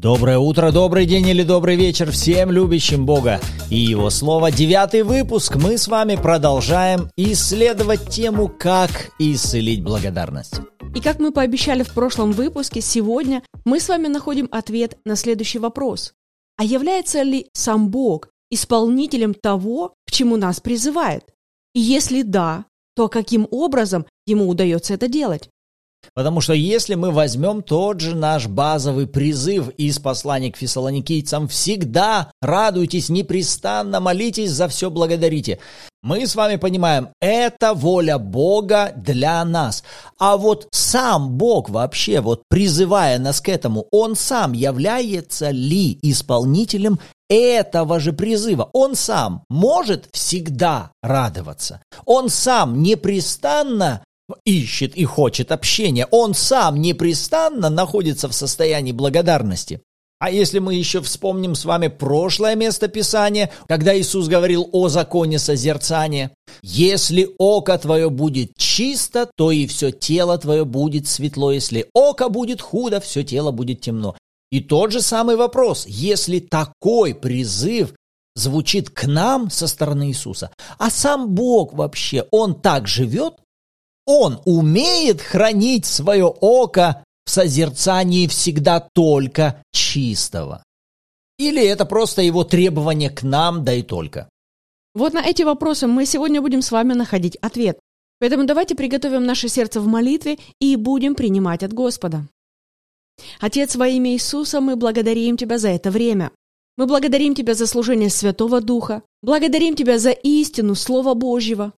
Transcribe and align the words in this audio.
Доброе 0.00 0.38
утро, 0.38 0.72
добрый 0.72 1.04
день 1.04 1.28
или 1.28 1.42
добрый 1.42 1.76
вечер 1.76 2.10
всем 2.10 2.50
любящим 2.50 3.04
Бога 3.04 3.38
и 3.68 3.76
Его 3.76 4.08
Слово. 4.08 4.50
Девятый 4.50 5.02
выпуск. 5.02 5.56
Мы 5.56 5.76
с 5.76 5.88
вами 5.88 6.16
продолжаем 6.16 7.10
исследовать 7.18 8.08
тему 8.08 8.48
«Как 8.48 9.10
исцелить 9.18 9.82
благодарность». 9.84 10.62
И 10.94 11.02
как 11.02 11.18
мы 11.18 11.32
пообещали 11.32 11.82
в 11.82 11.92
прошлом 11.92 12.32
выпуске, 12.32 12.80
сегодня 12.80 13.42
мы 13.66 13.78
с 13.78 13.90
вами 13.90 14.06
находим 14.06 14.48
ответ 14.50 14.96
на 15.04 15.16
следующий 15.16 15.58
вопрос. 15.58 16.14
А 16.56 16.64
является 16.64 17.20
ли 17.20 17.48
сам 17.52 17.90
Бог 17.90 18.30
исполнителем 18.50 19.34
того, 19.34 19.92
к 20.06 20.12
чему 20.12 20.38
нас 20.38 20.60
призывает? 20.60 21.24
И 21.74 21.80
если 21.80 22.22
да, 22.22 22.64
то 22.96 23.08
каким 23.08 23.46
образом 23.50 24.06
ему 24.24 24.48
удается 24.48 24.94
это 24.94 25.08
делать? 25.08 25.50
Потому 26.14 26.40
что 26.40 26.52
если 26.52 26.94
мы 26.94 27.10
возьмем 27.10 27.62
тот 27.62 28.00
же 28.00 28.16
наш 28.16 28.46
базовый 28.46 29.06
призыв 29.06 29.68
из 29.70 29.98
послания 29.98 30.50
к 30.50 30.56
фессалоникийцам 30.56 31.48
«Всегда 31.48 32.32
радуйтесь, 32.40 33.08
непрестанно 33.08 34.00
молитесь, 34.00 34.50
за 34.50 34.68
все 34.68 34.90
благодарите», 34.90 35.58
мы 36.02 36.26
с 36.26 36.34
вами 36.34 36.56
понимаем, 36.56 37.10
это 37.20 37.74
воля 37.74 38.18
Бога 38.18 38.92
для 38.96 39.44
нас. 39.44 39.84
А 40.18 40.38
вот 40.38 40.68
сам 40.70 41.36
Бог 41.36 41.68
вообще, 41.68 42.22
вот 42.22 42.42
призывая 42.48 43.18
нас 43.18 43.42
к 43.42 43.50
этому, 43.50 43.86
Он 43.90 44.16
сам 44.16 44.54
является 44.54 45.50
ли 45.50 45.98
исполнителем 46.00 46.98
этого 47.28 48.00
же 48.00 48.12
призыва. 48.12 48.70
Он 48.72 48.94
сам 48.94 49.44
может 49.48 50.08
всегда 50.10 50.90
радоваться. 51.02 51.82
Он 52.04 52.30
сам 52.30 52.82
непрестанно 52.82 54.02
ищет 54.44 54.96
и 54.96 55.04
хочет 55.04 55.52
общения. 55.52 56.06
Он 56.10 56.34
сам 56.34 56.80
непрестанно 56.80 57.70
находится 57.70 58.28
в 58.28 58.32
состоянии 58.32 58.92
благодарности. 58.92 59.80
А 60.20 60.30
если 60.30 60.58
мы 60.58 60.74
еще 60.74 61.00
вспомним 61.00 61.54
с 61.54 61.64
вами 61.64 61.88
прошлое 61.88 62.54
место 62.54 62.88
Писания, 62.88 63.50
когда 63.66 63.98
Иисус 63.98 64.28
говорил 64.28 64.68
о 64.72 64.88
законе 64.88 65.38
созерцания, 65.38 66.30
«Если 66.60 67.30
око 67.38 67.78
твое 67.78 68.10
будет 68.10 68.52
чисто, 68.58 69.30
то 69.34 69.50
и 69.50 69.66
все 69.66 69.90
тело 69.90 70.36
твое 70.36 70.66
будет 70.66 71.08
светло, 71.08 71.52
если 71.52 71.88
око 71.94 72.28
будет 72.28 72.60
худо, 72.60 73.00
все 73.00 73.22
тело 73.24 73.50
будет 73.50 73.80
темно». 73.80 74.14
И 74.52 74.60
тот 74.60 74.92
же 74.92 75.00
самый 75.00 75.36
вопрос, 75.36 75.86
если 75.86 76.38
такой 76.38 77.14
призыв 77.14 77.94
звучит 78.34 78.90
к 78.90 79.06
нам 79.06 79.50
со 79.50 79.66
стороны 79.66 80.08
Иисуса, 80.08 80.50
а 80.78 80.90
сам 80.90 81.34
Бог 81.34 81.72
вообще, 81.72 82.26
Он 82.30 82.60
так 82.60 82.86
живет, 82.86 83.36
он 84.10 84.40
умеет 84.44 85.20
хранить 85.20 85.86
свое 85.86 86.24
око 86.24 87.04
в 87.24 87.30
созерцании 87.30 88.26
всегда 88.26 88.80
только 88.92 89.62
чистого? 89.72 90.64
Или 91.38 91.64
это 91.64 91.86
просто 91.86 92.20
его 92.22 92.42
требование 92.42 93.10
к 93.10 93.22
нам, 93.22 93.64
да 93.64 93.72
и 93.72 93.82
только? 93.82 94.28
Вот 94.94 95.14
на 95.14 95.24
эти 95.24 95.42
вопросы 95.44 95.86
мы 95.86 96.06
сегодня 96.06 96.42
будем 96.42 96.60
с 96.60 96.72
вами 96.72 96.92
находить 96.94 97.36
ответ. 97.36 97.78
Поэтому 98.18 98.46
давайте 98.46 98.74
приготовим 98.74 99.24
наше 99.24 99.48
сердце 99.48 99.80
в 99.80 99.86
молитве 99.86 100.38
и 100.60 100.74
будем 100.74 101.14
принимать 101.14 101.62
от 101.62 101.72
Господа. 101.72 102.26
Отец, 103.38 103.76
во 103.76 103.86
имя 103.86 104.12
Иисуса, 104.12 104.60
мы 104.60 104.74
благодарим 104.74 105.36
Тебя 105.36 105.58
за 105.58 105.68
это 105.68 105.92
время. 105.92 106.32
Мы 106.76 106.86
благодарим 106.86 107.36
Тебя 107.36 107.54
за 107.54 107.68
служение 107.68 108.10
Святого 108.10 108.60
Духа. 108.60 109.02
Благодарим 109.22 109.76
Тебя 109.76 109.98
за 109.98 110.10
истину 110.10 110.74
Слова 110.74 111.14
Божьего 111.14 111.72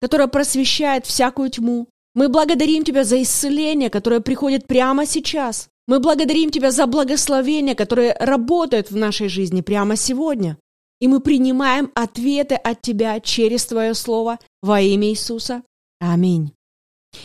которая 0.00 0.28
просвещает 0.28 1.06
всякую 1.06 1.50
тьму. 1.50 1.88
Мы 2.14 2.28
благодарим 2.28 2.84
Тебя 2.84 3.04
за 3.04 3.22
исцеление, 3.22 3.90
которое 3.90 4.20
приходит 4.20 4.66
прямо 4.66 5.06
сейчас. 5.06 5.68
Мы 5.86 6.00
благодарим 6.00 6.50
Тебя 6.50 6.70
за 6.70 6.86
благословение, 6.86 7.74
которое 7.74 8.16
работает 8.18 8.90
в 8.90 8.96
нашей 8.96 9.28
жизни 9.28 9.60
прямо 9.60 9.96
сегодня. 9.96 10.56
И 11.00 11.08
мы 11.08 11.20
принимаем 11.20 11.90
ответы 11.94 12.54
от 12.54 12.82
Тебя 12.82 13.20
через 13.20 13.64
Твое 13.66 13.94
Слово 13.94 14.38
во 14.62 14.80
имя 14.80 15.08
Иисуса. 15.08 15.62
Аминь. 16.00 16.52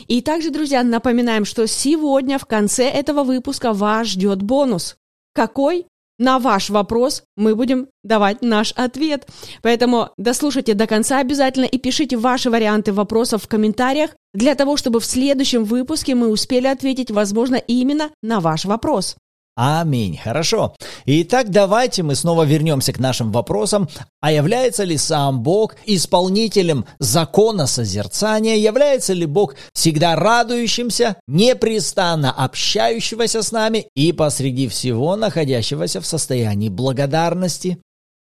И 0.07 0.21
также, 0.21 0.49
друзья, 0.49 0.83
напоминаем, 0.83 1.45
что 1.45 1.67
сегодня 1.67 2.39
в 2.39 2.45
конце 2.45 2.89
этого 2.89 3.23
выпуска 3.23 3.73
вас 3.73 4.07
ждет 4.07 4.41
бонус. 4.41 4.97
Какой? 5.33 5.85
На 6.17 6.39
ваш 6.39 6.69
вопрос 6.69 7.23
мы 7.35 7.55
будем 7.55 7.87
давать 8.03 8.41
наш 8.41 8.71
ответ. 8.73 9.27
Поэтому 9.61 10.09
дослушайте 10.17 10.73
до 10.73 10.87
конца 10.87 11.19
обязательно 11.19 11.65
и 11.65 11.77
пишите 11.77 12.17
ваши 12.17 12.49
варианты 12.49 12.93
вопросов 12.93 13.43
в 13.43 13.47
комментариях 13.47 14.11
для 14.33 14.55
того, 14.55 14.77
чтобы 14.77 14.99
в 14.99 15.05
следующем 15.05 15.63
выпуске 15.63 16.15
мы 16.15 16.29
успели 16.29 16.67
ответить, 16.67 17.11
возможно, 17.11 17.55
именно 17.55 18.09
на 18.21 18.39
ваш 18.39 18.65
вопрос. 18.65 19.15
Аминь. 19.55 20.19
Хорошо. 20.21 20.75
Итак, 21.05 21.49
давайте 21.49 22.03
мы 22.03 22.15
снова 22.15 22.43
вернемся 22.43 22.91
к 22.91 22.99
нашим 22.99 23.31
вопросам. 23.31 23.87
А 24.19 24.31
является 24.31 24.83
ли 24.83 24.97
сам 24.97 25.43
Бог 25.43 25.77
исполнителем 25.85 26.85
закона 26.99 27.65
созерцания? 27.65 28.57
Является 28.57 29.13
ли 29.13 29.25
Бог 29.25 29.55
всегда 29.73 30.17
радующимся, 30.17 31.15
непрестанно 31.27 32.31
общающегося 32.31 33.41
с 33.41 33.53
нами 33.53 33.87
и 33.95 34.11
посреди 34.11 34.67
всего 34.67 35.15
находящегося 35.15 36.01
в 36.01 36.05
состоянии 36.05 36.67
благодарности? 36.67 37.77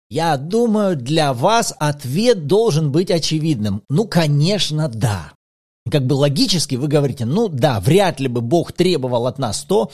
Я 0.09 0.37
думаю, 0.37 0.95
для 0.95 1.33
вас 1.33 1.73
ответ 1.79 2.47
должен 2.47 2.93
быть 2.93 3.11
очевидным. 3.11 3.81
Ну, 3.89 4.07
конечно, 4.07 4.87
да 4.87 5.33
как 5.89 6.05
бы 6.05 6.13
логически 6.13 6.75
вы 6.75 6.87
говорите, 6.87 7.25
ну 7.25 7.47
да, 7.47 7.79
вряд 7.79 8.19
ли 8.19 8.27
бы 8.27 8.41
Бог 8.41 8.71
требовал 8.71 9.27
от 9.27 9.39
нас 9.39 9.63
то, 9.63 9.91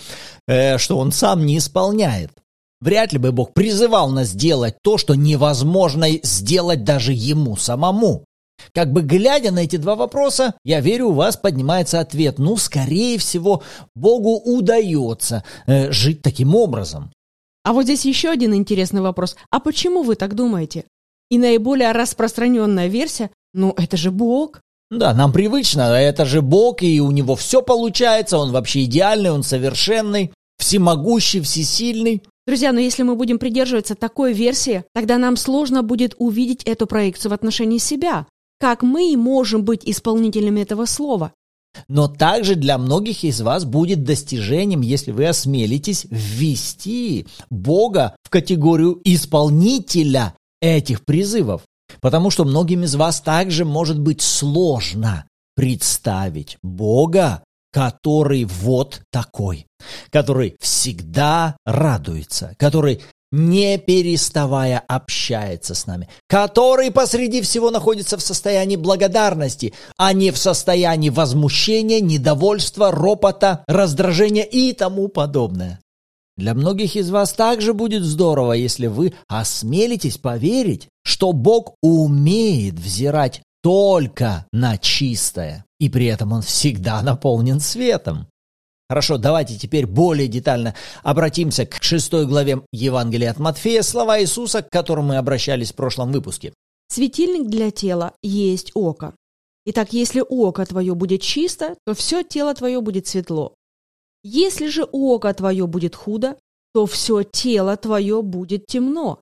э, 0.48 0.78
что 0.78 0.98
Он 0.98 1.12
сам 1.12 1.46
не 1.46 1.58
исполняет. 1.58 2.32
Вряд 2.80 3.14
ли 3.14 3.20
бы 3.20 3.32
Бог 3.32 3.54
призывал 3.54 4.10
нас 4.10 4.34
делать 4.34 4.76
то, 4.82 4.98
что 4.98 5.16
невозможно 5.16 6.08
сделать 6.24 6.84
даже 6.84 7.14
Ему 7.14 7.56
самому. 7.56 8.26
Как 8.74 8.92
бы 8.92 9.02
глядя 9.02 9.52
на 9.52 9.60
эти 9.60 9.76
два 9.76 9.96
вопроса, 9.96 10.54
я 10.64 10.82
верю, 10.82 11.10
у 11.10 11.14
вас 11.14 11.36
поднимается 11.36 12.00
ответ. 12.00 12.40
Ну, 12.40 12.58
скорее 12.58 13.18
всего, 13.18 13.64
Богу 13.96 14.38
удается 14.38 15.44
э, 15.68 15.92
жить 15.92 16.22
таким 16.22 16.56
образом. 16.56 17.12
А 17.64 17.74
вот 17.74 17.84
здесь 17.84 18.06
еще 18.06 18.30
один 18.30 18.56
интересный 18.56 19.02
вопрос. 19.02 19.36
А 19.50 19.60
почему 19.60 20.04
вы 20.04 20.16
так 20.16 20.36
думаете? 20.36 20.86
И 21.30 21.38
наиболее 21.38 21.92
распространенная 21.92 22.88
версия, 22.88 23.30
ну 23.54 23.74
это 23.78 23.98
же 23.98 24.12
Бог. 24.12 24.62
Да, 24.92 25.14
нам 25.14 25.32
привычно, 25.32 25.84
это 25.84 26.26
же 26.26 26.42
Бог, 26.42 26.84
и 26.84 27.00
у 27.00 27.12
него 27.12 27.38
все 27.38 27.62
получается, 27.62 28.38
он 28.38 28.52
вообще 28.52 28.84
идеальный, 28.84 29.32
он 29.32 29.42
совершенный, 29.42 30.34
всемогущий, 30.58 31.40
всесильный. 31.40 32.22
Друзья, 32.46 32.74
но 32.74 32.82
если 32.82 33.04
мы 33.04 33.16
будем 33.16 33.40
придерживаться 33.40 33.96
такой 33.96 34.34
версии, 34.34 34.84
тогда 34.94 35.18
нам 35.18 35.38
сложно 35.38 35.82
будет 35.82 36.16
увидеть 36.18 36.64
эту 36.66 36.88
проекцию 36.88 37.32
в 37.32 37.34
отношении 37.34 37.78
себя. 37.78 38.28
Как 38.60 38.84
мы 38.84 39.16
можем 39.16 39.64
быть 39.64 39.84
исполнителями 39.86 40.60
этого 40.60 40.86
слова? 40.86 41.32
Но 41.88 42.10
также 42.10 42.56
для 42.56 42.78
многих 42.78 43.24
из 43.24 43.40
вас 43.40 43.64
будет 43.64 44.04
достижением, 44.04 44.82
если 44.82 45.12
вы 45.12 45.26
осмелитесь 45.26 46.06
ввести 46.10 47.28
Бога 47.50 48.14
в 48.24 48.30
категорию 48.30 49.00
исполнителя 49.06 50.36
этих 50.62 51.06
призывов. 51.06 51.62
Потому 52.02 52.32
что 52.32 52.46
многим 52.46 52.84
из 52.84 52.96
вас 52.96 53.22
также 53.22 53.64
может 53.64 54.00
быть 54.00 54.22
сложно 54.22 55.26
представить 55.56 56.58
Бога, 56.64 57.44
который 57.72 58.44
вот 58.46 59.02
такой, 59.12 59.68
который 60.12 60.56
всегда 60.60 61.56
радуется, 61.66 62.56
который 62.58 63.02
не 63.32 63.78
переставая 63.78 64.84
общается 64.88 65.74
с 65.74 65.88
нами, 65.88 66.10
который 66.28 66.92
посреди 66.92 67.42
всего 67.42 67.72
находится 67.72 68.18
в 68.18 68.22
состоянии 68.22 68.76
благодарности, 68.76 69.74
а 69.98 70.12
не 70.12 70.32
в 70.32 70.38
состоянии 70.38 71.10
возмущения, 71.10 72.02
недовольства, 72.02 72.92
ропота, 72.92 73.64
раздражения 73.68 74.44
и 74.44 74.74
тому 74.74 75.08
подобное. 75.08 75.80
Для 76.42 76.56
многих 76.56 76.96
из 76.96 77.12
вас 77.12 77.34
также 77.34 77.76
будет 77.76 78.02
здорово, 78.02 78.54
если 78.54 78.88
вы 78.88 79.14
осмелитесь 79.28 80.18
поверить, 80.18 80.88
что 81.04 81.34
Бог 81.34 81.76
умеет 81.84 82.80
взирать 82.80 83.44
только 83.62 84.48
на 84.52 84.80
чистое, 84.80 85.66
и 85.80 85.88
при 85.88 86.08
этом 86.08 86.32
Он 86.32 86.42
всегда 86.42 87.04
наполнен 87.04 87.60
светом. 87.60 88.26
Хорошо, 88.90 89.20
давайте 89.20 89.56
теперь 89.56 89.86
более 89.86 90.28
детально 90.28 90.74
обратимся 91.04 91.68
к 91.68 91.84
шестой 91.84 92.26
главе 92.26 92.64
Евангелия 92.72 93.30
от 93.30 93.38
Матфея, 93.38 93.84
слова 93.84 94.20
Иисуса, 94.20 94.64
к 94.64 94.70
которым 94.72 95.10
мы 95.10 95.18
обращались 95.18 95.72
в 95.72 95.76
прошлом 95.76 96.12
выпуске. 96.12 96.56
Светильник 96.88 97.52
для 97.52 97.70
тела 97.70 98.14
есть 98.24 98.72
око. 98.74 99.14
Итак, 99.68 99.94
если 99.94 100.24
око 100.28 100.66
твое 100.66 100.96
будет 100.96 101.22
чисто, 101.22 101.76
то 101.86 101.94
все 101.94 102.24
тело 102.24 102.56
твое 102.56 102.82
будет 102.82 103.06
светло. 103.06 103.54
Если 104.24 104.68
же 104.68 104.84
око 104.92 105.34
твое 105.34 105.68
будет 105.68 105.96
худо, 105.96 106.38
то 106.74 106.86
все 106.86 107.24
тело 107.24 107.76
твое 107.78 108.22
будет 108.22 108.66
темно. 108.68 109.20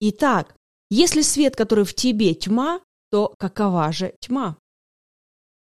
Итак, 0.00 0.54
если 0.90 1.22
свет, 1.22 1.56
который 1.56 1.84
в 1.84 1.94
тебе 1.94 2.34
тьма, 2.34 2.80
то 3.10 3.34
какова 3.38 3.90
же 3.92 4.14
тьма? 4.20 4.56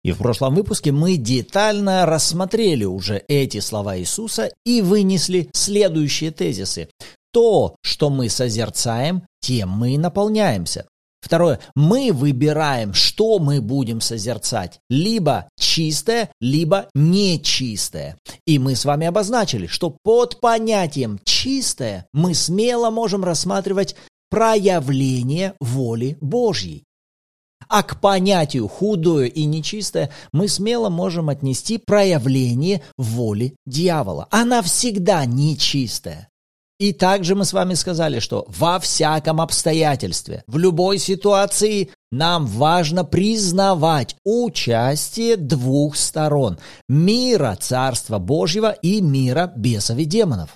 И 0.04 0.12
в 0.12 0.18
прошлом 0.18 0.54
выпуске 0.54 0.92
мы 0.92 1.16
детально 1.16 2.06
рассмотрели 2.06 2.84
уже 2.84 3.24
эти 3.26 3.58
слова 3.58 3.98
Иисуса 3.98 4.50
и 4.64 4.80
вынесли 4.80 5.50
следующие 5.52 6.30
тезисы. 6.30 6.88
То, 7.32 7.74
что 7.82 8.08
мы 8.08 8.28
созерцаем, 8.28 9.26
тем 9.40 9.70
мы 9.70 9.94
и 9.94 9.98
наполняемся. 9.98 10.86
Второе. 11.26 11.58
Мы 11.74 12.12
выбираем, 12.12 12.94
что 12.94 13.40
мы 13.40 13.60
будем 13.60 14.00
созерцать. 14.00 14.78
Либо 14.88 15.48
чистое, 15.58 16.30
либо 16.40 16.88
нечистое. 16.94 18.16
И 18.46 18.60
мы 18.60 18.76
с 18.76 18.84
вами 18.84 19.08
обозначили, 19.08 19.66
что 19.66 19.96
под 20.04 20.40
понятием 20.40 21.18
чистое 21.24 22.06
мы 22.12 22.32
смело 22.32 22.90
можем 22.90 23.24
рассматривать 23.24 23.96
проявление 24.30 25.54
воли 25.58 26.16
Божьей. 26.20 26.84
А 27.68 27.82
к 27.82 28.00
понятию 28.00 28.68
худое 28.68 29.26
и 29.26 29.46
нечистое 29.46 30.12
мы 30.32 30.46
смело 30.46 30.90
можем 30.90 31.28
отнести 31.28 31.78
проявление 31.78 32.82
воли 32.96 33.56
дьявола. 33.66 34.28
Она 34.30 34.62
всегда 34.62 35.24
нечистая. 35.24 36.28
И 36.78 36.92
также 36.92 37.34
мы 37.34 37.46
с 37.46 37.54
вами 37.54 37.72
сказали, 37.72 38.18
что 38.18 38.44
во 38.48 38.78
всяком 38.78 39.40
обстоятельстве, 39.40 40.44
в 40.46 40.58
любой 40.58 40.98
ситуации 40.98 41.90
нам 42.10 42.46
важно 42.46 43.04
признавать 43.04 44.16
участие 44.24 45.36
двух 45.36 45.96
сторон– 45.96 46.58
мира 46.88 47.56
Царства 47.58 48.18
Божьего 48.18 48.72
и 48.72 49.00
мира 49.00 49.50
бесов 49.56 49.96
и 49.96 50.04
демонов. 50.04 50.50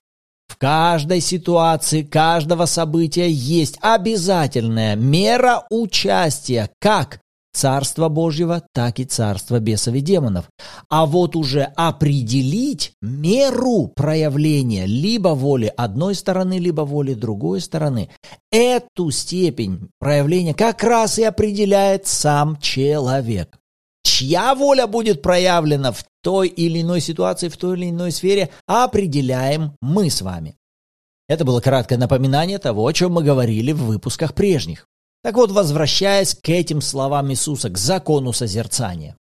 В 0.49 0.58
каждой 0.58 1.20
ситуации, 1.20 2.02
каждого 2.02 2.67
события 2.67 3.31
есть 3.31 3.78
обязательная 3.81 4.96
мера 4.96 5.64
участия 5.70 6.69
как 6.81 7.19
Царства 7.52 8.08
Божьего, 8.08 8.62
так 8.73 9.00
и 9.00 9.05
Царства 9.05 9.58
бесов 9.58 9.94
и 9.94 10.00
демонов. 10.00 10.49
А 10.88 11.06
вот 11.06 11.35
уже 11.37 11.62
определить 11.76 12.93
меру 13.02 13.88
проявления 13.88 14.87
либо 14.87 15.31
воли 15.31 15.73
одной 15.76 16.14
стороны, 16.14 16.58
либо 16.58 16.82
воли 16.82 17.14
другой 17.14 17.61
стороны, 17.61 18.11
эту 18.52 19.11
степень 19.11 19.91
проявления 19.99 20.55
как 20.55 20.82
раз 20.85 21.19
и 21.19 21.25
определяет 21.25 22.06
сам 22.06 22.56
человек. 22.61 23.58
Чья 24.03 24.55
воля 24.55 24.87
будет 24.87 25.23
проявлена 25.23 25.93
в 25.93 26.05
той 26.23 26.49
или 26.49 26.82
иной 26.82 27.00
ситуации, 27.00 27.49
в 27.49 27.56
той 27.56 27.76
или 27.76 27.91
иной 27.91 28.12
сфере, 28.12 28.50
определяем 28.67 29.75
мы 29.81 30.11
с 30.11 30.23
вами. 30.23 30.56
Это 31.29 31.44
было 31.44 31.61
краткое 31.61 31.96
напоминание 31.96 32.58
того, 32.58 32.87
о 32.87 32.93
чем 32.93 33.12
мы 33.12 33.23
говорили 33.23 33.73
в 33.73 33.85
выпусках 33.85 34.35
прежних. 34.35 34.87
Так 35.22 35.34
вот, 35.34 35.50
возвращаясь 35.50 36.34
к 36.34 36.49
этим 36.49 36.81
словам 36.81 37.31
Иисуса, 37.31 37.69
к 37.69 37.76
закону 37.76 38.32
созерцания, 38.32 39.17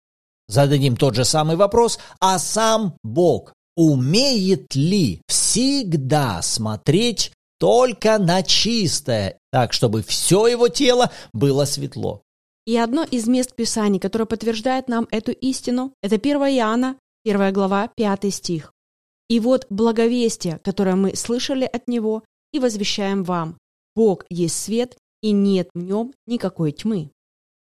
зададим 0.47 0.95
тот 0.95 1.15
же 1.15 1.25
самый 1.25 1.57
вопрос, 1.57 1.99
а 2.19 2.39
сам 2.39 2.95
Бог 3.03 3.53
умеет 3.75 4.75
ли 4.75 5.21
всегда 5.27 6.41
смотреть 6.41 7.31
только 7.59 8.17
на 8.17 8.43
чистое, 8.43 9.37
так, 9.51 9.73
чтобы 9.73 10.01
все 10.01 10.47
его 10.47 10.69
тело 10.69 11.11
было 11.33 11.65
светло? 11.65 12.21
И 12.65 12.77
одно 12.77 13.03
из 13.03 13.27
мест 13.27 13.55
Писаний, 13.55 13.99
которое 13.99 14.25
подтверждает 14.25 14.87
нам 14.87 15.07
эту 15.11 15.31
истину, 15.31 15.93
это 16.01 16.15
1 16.15 16.37
Иоанна, 16.37 16.97
1 17.25 17.51
глава, 17.51 17.89
5 17.95 18.33
стих. 18.33 18.71
«И 19.27 19.39
вот 19.39 19.65
благовестие, 19.69 20.59
которое 20.63 20.95
мы 20.95 21.15
слышали 21.15 21.65
от 21.65 21.87
Него 21.87 22.23
и 22.53 22.59
возвещаем 22.59 23.23
вам. 23.23 23.57
Бог 23.95 24.25
есть 24.29 24.57
свет, 24.57 24.97
и 25.21 25.31
нет 25.31 25.69
в 25.73 25.79
нем 25.79 26.13
никакой 26.27 26.71
тьмы». 26.71 27.11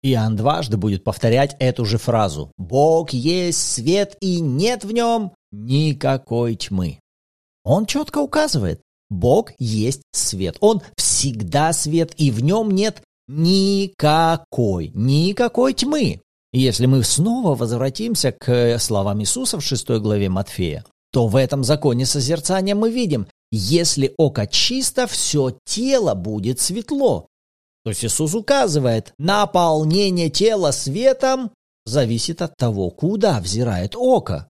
Иоанн 0.02 0.36
дважды 0.36 0.76
будет 0.76 1.04
повторять 1.04 1.56
эту 1.58 1.84
же 1.84 1.98
фразу. 1.98 2.52
«Бог 2.56 3.10
есть 3.10 3.60
свет, 3.60 4.16
и 4.20 4.40
нет 4.40 4.84
в 4.84 4.92
нем 4.92 5.32
никакой 5.52 6.56
тьмы». 6.56 6.98
Он 7.64 7.84
четко 7.84 8.18
указывает, 8.18 8.80
Бог 9.10 9.52
есть 9.58 10.02
свет. 10.12 10.56
Он 10.60 10.80
всегда 10.96 11.72
свет, 11.72 12.14
и 12.16 12.30
в 12.30 12.42
нем 12.42 12.70
нет 12.70 13.02
никакой, 13.28 14.92
никакой 14.94 15.74
тьмы. 15.74 16.20
Если 16.52 16.86
мы 16.86 17.02
снова 17.04 17.54
возвратимся 17.54 18.32
к 18.32 18.78
словам 18.78 19.20
Иисуса 19.20 19.58
в 19.58 19.64
6 19.64 19.88
главе 20.00 20.28
Матфея, 20.28 20.84
то 21.12 21.26
в 21.26 21.36
этом 21.36 21.64
законе 21.64 22.06
созерцания 22.06 22.74
мы 22.74 22.90
видим, 22.90 23.26
если 23.52 24.14
око 24.16 24.46
чисто, 24.46 25.06
все 25.08 25.56
тело 25.64 26.14
будет 26.14 26.60
светло. 26.60 27.26
То 27.84 27.90
есть 27.90 28.04
Иисус 28.04 28.34
указывает, 28.34 29.12
наполнение 29.18 30.28
тела 30.28 30.70
светом 30.70 31.50
зависит 31.86 32.42
от 32.42 32.56
того, 32.56 32.90
куда 32.90 33.40
взирает 33.40 33.94
око. 33.96 34.48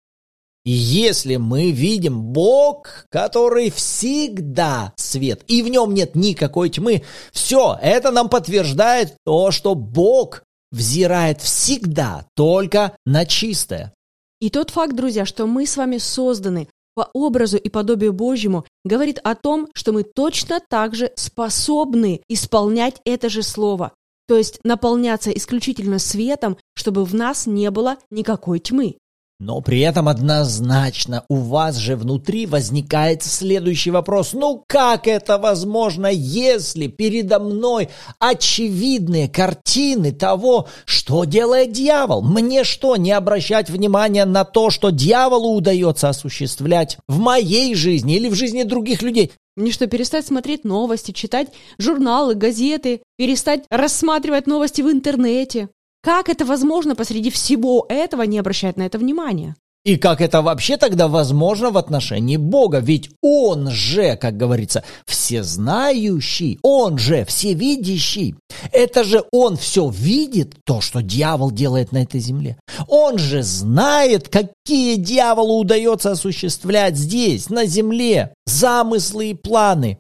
И 0.64 0.72
если 0.72 1.36
мы 1.36 1.70
видим 1.72 2.22
Бог, 2.22 3.06
который 3.12 3.70
всегда 3.70 4.94
свет, 4.96 5.44
и 5.48 5.62
в 5.62 5.68
нем 5.68 5.94
нет 5.94 6.16
никакой 6.16 6.70
тьмы, 6.70 7.04
все, 7.32 7.78
это 7.82 8.12
нам 8.12 8.30
подтверждает 8.30 9.16
то, 9.24 9.52
что 9.52 9.76
Бог 9.76 10.42
взирает 10.72 11.40
всегда 11.42 12.26
только 12.36 12.98
на 13.06 13.26
чистое. 13.26 13.94
И 14.42 14.50
тот 14.50 14.72
факт, 14.72 14.96
друзья, 14.96 15.26
что 15.26 15.46
мы 15.46 15.68
с 15.68 15.78
вами 15.78 16.00
созданы 16.00 16.68
по 16.96 17.10
образу 17.14 17.58
и 17.58 17.70
подобию 17.70 18.14
Божьему, 18.14 18.66
говорит 18.84 19.20
о 19.24 19.36
том, 19.36 19.68
что 19.76 19.92
мы 19.92 20.04
точно 20.04 20.60
так 20.68 20.96
же 20.96 21.12
способны 21.16 22.22
исполнять 22.28 23.02
это 23.06 23.30
же 23.30 23.44
слово, 23.44 23.94
то 24.28 24.38
есть 24.38 24.60
наполняться 24.64 25.30
исключительно 25.32 26.00
светом, 26.00 26.58
чтобы 26.74 27.06
в 27.06 27.14
нас 27.14 27.46
не 27.46 27.70
было 27.70 27.98
никакой 28.10 28.60
тьмы. 28.60 28.98
Но 29.38 29.60
при 29.60 29.82
этом 29.82 30.08
однозначно 30.08 31.26
у 31.28 31.36
вас 31.36 31.76
же 31.76 31.98
внутри 31.98 32.46
возникает 32.46 33.22
следующий 33.22 33.92
вопрос. 33.92 34.32
Ну 34.32 34.64
как 34.66 35.08
это 35.08 35.38
возможно, 35.38 36.08
если 36.08 36.88
передо 36.88 37.40
мной 37.40 37.90
очевидные 38.20 39.28
картины 39.28 40.14
того, 40.14 40.70
что 40.86 41.26
делает 41.26 41.74
дьявол? 41.74 42.22
Мне 42.22 42.64
что, 42.64 42.96
не 42.96 43.12
обращать 43.12 43.70
внимания 43.70 44.24
на 44.24 44.46
то, 44.46 44.70
что 44.70 44.90
дьяволу 44.90 45.54
удается 45.54 46.08
осуществлять 46.08 46.98
в 47.10 47.20
моей 47.20 47.76
жизни 47.76 48.16
или 48.16 48.30
в 48.30 48.36
жизни 48.36 48.64
других 48.64 49.02
людей? 49.02 49.34
Мне 49.58 49.72
что, 49.72 49.88
перестать 49.88 50.26
смотреть 50.26 50.64
новости, 50.64 51.12
читать 51.12 51.50
журналы, 51.78 52.36
газеты, 52.36 53.02
перестать 53.18 53.64
рассматривать 53.70 54.48
новости 54.48 54.82
в 54.82 54.90
интернете? 54.90 55.70
Как 56.06 56.30
это 56.30 56.46
возможно 56.46 56.96
посреди 56.96 57.32
всего 57.32 57.84
этого 57.90 58.22
не 58.22 58.38
обращать 58.38 58.78
на 58.78 58.84
это 58.84 59.00
внимания? 59.00 59.56
И 59.84 59.98
как 59.98 60.22
это 60.22 60.44
вообще 60.44 60.78
тогда 60.78 61.08
возможно 61.08 61.72
в 61.72 61.78
отношении 61.80 62.38
Бога? 62.38 62.78
Ведь 62.78 63.10
Он 63.24 63.72
же, 63.72 64.16
как 64.16 64.38
говорится, 64.38 64.84
всезнающий, 65.08 66.60
Он 66.62 67.00
же 67.00 67.26
всевидящий. 67.26 68.36
Это 68.72 69.04
же 69.04 69.24
Он 69.32 69.58
все 69.58 69.90
видит, 69.90 70.54
то, 70.64 70.80
что 70.80 71.02
дьявол 71.02 71.50
делает 71.50 71.92
на 71.92 72.04
этой 72.04 72.20
земле. 72.20 72.60
Он 72.88 73.18
же 73.18 73.42
знает, 73.42 74.30
какие 74.30 74.98
дьяволу 74.98 75.58
удается 75.58 76.12
осуществлять 76.12 76.98
здесь, 76.98 77.50
на 77.50 77.66
земле, 77.66 78.36
замыслы 78.46 79.32
и 79.32 79.34
планы. 79.34 79.98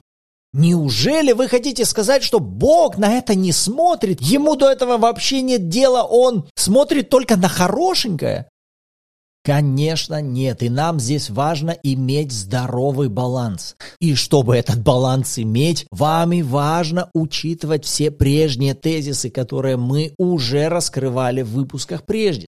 Неужели 0.57 1.33
вы 1.33 1.49
хотите 1.49 1.83
сказать, 1.83 2.23
что 2.23 2.39
Бог 2.39 2.97
на 2.97 3.11
это 3.11 3.35
не 3.35 3.51
смотрит? 3.51 4.21
Ему 4.21 4.55
до 4.55 4.71
этого 4.71 4.97
вообще 4.97 5.41
нет 5.41 5.67
дела, 5.67 6.03
он 6.03 6.47
смотрит 6.55 7.09
только 7.09 7.35
на 7.35 7.49
хорошенькое? 7.49 8.47
Конечно, 9.43 10.21
нет. 10.21 10.63
И 10.63 10.69
нам 10.69 10.97
здесь 10.97 11.29
важно 11.29 11.71
иметь 11.83 12.31
здоровый 12.31 13.09
баланс. 13.09 13.75
И 13.99 14.15
чтобы 14.15 14.55
этот 14.55 14.81
баланс 14.81 15.37
иметь, 15.37 15.85
вами 15.91 16.41
важно 16.41 17.09
учитывать 17.13 17.83
все 17.83 18.09
прежние 18.09 18.75
тезисы, 18.75 19.29
которые 19.29 19.75
мы 19.75 20.13
уже 20.17 20.69
раскрывали 20.69 21.41
в 21.41 21.49
выпусках 21.49 22.05
прежде. 22.05 22.47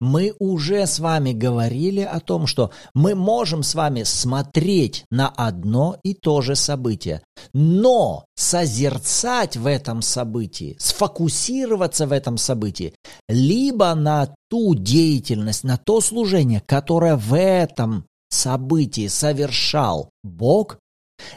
Мы 0.00 0.34
уже 0.38 0.86
с 0.86 0.98
вами 0.98 1.32
говорили 1.32 2.00
о 2.00 2.20
том, 2.20 2.46
что 2.46 2.70
мы 2.94 3.14
можем 3.14 3.62
с 3.62 3.74
вами 3.74 4.02
смотреть 4.02 5.04
на 5.10 5.28
одно 5.28 5.96
и 6.02 6.14
то 6.14 6.40
же 6.40 6.56
событие, 6.56 7.22
но 7.52 8.24
созерцать 8.36 9.56
в 9.56 9.66
этом 9.66 10.02
событии, 10.02 10.76
сфокусироваться 10.78 12.06
в 12.06 12.12
этом 12.12 12.38
событии, 12.38 12.94
либо 13.28 13.94
на 13.94 14.34
ту 14.48 14.74
деятельность, 14.74 15.64
на 15.64 15.76
то 15.76 16.00
служение, 16.00 16.62
которое 16.66 17.16
в 17.16 17.36
этом 17.36 18.06
событии 18.30 19.08
совершал 19.08 20.10
Бог, 20.22 20.78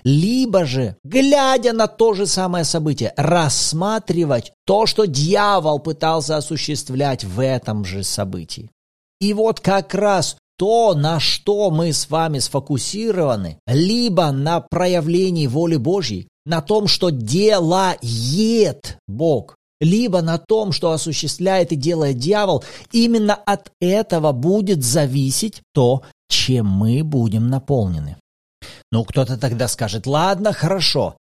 либо 0.04 0.66
же, 0.66 0.98
глядя 1.04 1.74
на 1.74 1.88
то 1.88 2.14
же 2.14 2.26
самое 2.26 2.66
событие, 2.66 3.14
рассматривать 3.18 4.54
то, 4.66 4.86
что 4.86 5.06
дьявол 5.06 5.80
пытался 5.80 6.38
осуществлять 6.38 7.24
в 7.24 7.40
этом 7.40 7.86
же 7.86 8.04
событии. 8.04 8.70
И 9.20 9.34
вот 9.34 9.60
как 9.60 9.94
раз 9.94 10.38
то, 10.58 10.94
на 10.94 11.20
что 11.20 11.72
мы 11.72 11.94
с 11.94 12.10
вами 12.10 12.40
сфокусированы, 12.40 13.60
либо 13.68 14.32
на 14.32 14.62
проявлении 14.62 15.48
воли 15.48 15.78
Божьей, 15.78 16.28
на 16.46 16.62
том, 16.62 16.88
что 16.88 17.10
делает 17.10 18.98
Бог 19.08 19.56
либо 19.84 20.22
на 20.22 20.38
том, 20.38 20.72
что 20.72 20.92
осуществляет 20.92 21.72
и 21.72 21.76
делает 21.76 22.18
дьявол, 22.18 22.64
именно 22.92 23.36
от 23.36 23.72
этого 23.82 24.32
будет 24.32 24.84
зависеть 24.84 25.62
то, 25.74 26.04
чем 26.30 26.68
мы 26.68 27.04
будем 27.04 27.50
наполнены. 27.50 28.18
Ну, 28.92 29.04
кто-то 29.04 29.38
тогда 29.38 29.68
скажет, 29.68 30.08
ладно, 30.08 30.54
хорошо, 30.54 31.18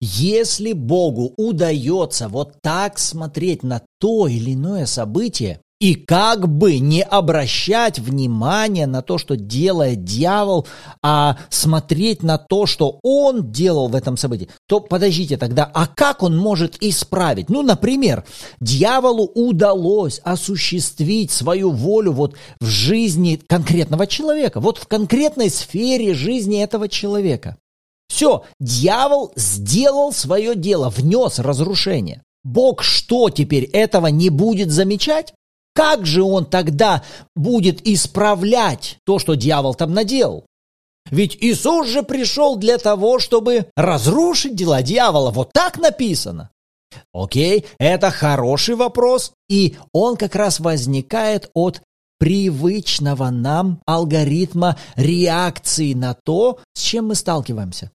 если 0.00 0.72
Богу 0.72 1.32
удается 1.36 2.28
вот 2.28 2.60
так 2.60 2.98
смотреть 2.98 3.62
на 3.62 3.82
то 3.98 4.26
или 4.28 4.52
иное 4.54 4.86
событие, 4.86 5.60
и 5.80 5.94
как 5.94 6.48
бы 6.48 6.78
не 6.78 7.02
обращать 7.02 7.98
внимания 7.98 8.86
на 8.86 9.02
то, 9.02 9.18
что 9.18 9.36
делает 9.36 10.04
дьявол, 10.04 10.66
а 11.02 11.36
смотреть 11.50 12.22
на 12.22 12.38
то, 12.38 12.66
что 12.66 12.98
он 13.02 13.50
делал 13.50 13.88
в 13.88 13.94
этом 13.94 14.16
событии, 14.16 14.48
то 14.66 14.80
подождите 14.80 15.36
тогда, 15.36 15.70
а 15.74 15.86
как 15.86 16.22
он 16.22 16.36
может 16.36 16.82
исправить? 16.82 17.50
Ну, 17.50 17.62
например, 17.62 18.24
дьяволу 18.60 19.30
удалось 19.34 20.20
осуществить 20.24 21.30
свою 21.30 21.70
волю 21.70 22.12
вот 22.12 22.36
в 22.60 22.66
жизни 22.66 23.40
конкретного 23.46 24.06
человека, 24.06 24.60
вот 24.60 24.78
в 24.78 24.86
конкретной 24.86 25.50
сфере 25.50 26.14
жизни 26.14 26.62
этого 26.62 26.88
человека. 26.88 27.56
Все, 28.08 28.44
дьявол 28.60 29.32
сделал 29.34 30.12
свое 30.12 30.54
дело, 30.54 30.88
внес 30.88 31.38
разрушение. 31.38 32.22
Бог 32.44 32.82
что 32.82 33.30
теперь 33.30 33.64
этого 33.64 34.06
не 34.08 34.28
будет 34.28 34.70
замечать? 34.70 35.34
Как 35.74 36.06
же 36.06 36.22
он 36.22 36.46
тогда 36.46 37.02
будет 37.34 37.86
исправлять 37.86 38.98
то, 39.04 39.18
что 39.18 39.34
дьявол 39.34 39.74
там 39.74 39.92
наделал? 39.92 40.46
Ведь 41.10 41.36
Иисус 41.40 41.88
же 41.88 42.02
пришел 42.02 42.56
для 42.56 42.78
того, 42.78 43.18
чтобы 43.18 43.66
разрушить 43.76 44.54
дела 44.54 44.82
дьявола. 44.82 45.30
Вот 45.30 45.52
так 45.52 45.78
написано. 45.78 46.50
Окей, 47.12 47.66
это 47.78 48.10
хороший 48.10 48.76
вопрос, 48.76 49.32
и 49.48 49.76
он 49.92 50.16
как 50.16 50.36
раз 50.36 50.60
возникает 50.60 51.50
от 51.52 51.82
привычного 52.18 53.30
нам 53.30 53.80
алгоритма 53.84 54.78
реакции 54.94 55.92
на 55.92 56.14
то, 56.14 56.60
с 56.72 56.80
чем 56.80 57.08
мы 57.08 57.16
сталкиваемся. 57.16 57.90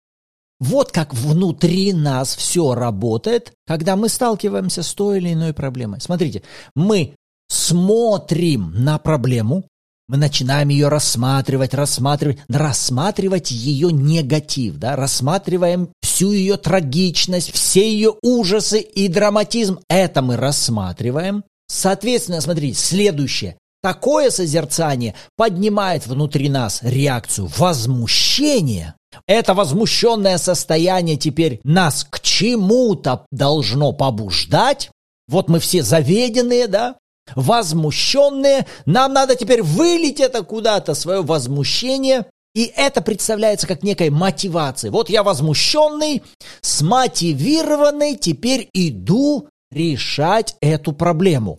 Вот 0.60 0.92
как 0.92 1.12
внутри 1.12 1.92
нас 1.92 2.34
все 2.36 2.74
работает, 2.74 3.52
когда 3.66 3.96
мы 3.96 4.08
сталкиваемся 4.08 4.82
с 4.82 4.94
той 4.94 5.18
или 5.18 5.32
иной 5.32 5.52
проблемой. 5.52 6.00
Смотрите, 6.00 6.42
мы 6.74 7.16
смотрим 7.54 8.72
на 8.74 8.98
проблему, 8.98 9.64
мы 10.06 10.18
начинаем 10.18 10.68
ее 10.68 10.88
рассматривать, 10.88 11.72
рассматривать, 11.72 12.38
рассматривать 12.48 13.50
ее 13.50 13.90
негатив, 13.90 14.76
да, 14.76 14.96
рассматриваем 14.96 15.88
всю 16.02 16.32
ее 16.32 16.58
трагичность, 16.58 17.52
все 17.52 17.90
ее 17.90 18.14
ужасы 18.22 18.80
и 18.80 19.08
драматизм. 19.08 19.80
Это 19.88 20.20
мы 20.20 20.36
рассматриваем. 20.36 21.44
Соответственно, 21.68 22.42
смотрите, 22.42 22.78
следующее. 22.78 23.56
Такое 23.82 24.30
созерцание 24.30 25.14
поднимает 25.36 26.06
внутри 26.06 26.50
нас 26.50 26.80
реакцию 26.82 27.50
возмущения. 27.56 28.94
Это 29.26 29.54
возмущенное 29.54 30.36
состояние 30.38 31.16
теперь 31.16 31.60
нас 31.64 32.06
к 32.08 32.20
чему-то 32.20 33.24
должно 33.30 33.92
побуждать. 33.92 34.90
Вот 35.28 35.48
мы 35.48 35.60
все 35.60 35.82
заведенные, 35.82 36.66
да, 36.66 36.96
возмущенные, 37.34 38.66
нам 38.86 39.12
надо 39.12 39.36
теперь 39.36 39.62
вылить 39.62 40.20
это 40.20 40.42
куда-то, 40.42 40.94
свое 40.94 41.22
возмущение, 41.22 42.26
и 42.54 42.72
это 42.76 43.02
представляется 43.02 43.66
как 43.66 43.82
некой 43.82 44.10
мотивацией. 44.10 44.92
Вот 44.92 45.10
я 45.10 45.22
возмущенный, 45.22 46.22
смотивированный, 46.60 48.16
теперь 48.16 48.68
иду 48.72 49.48
решать 49.72 50.56
эту 50.60 50.92
проблему. 50.92 51.58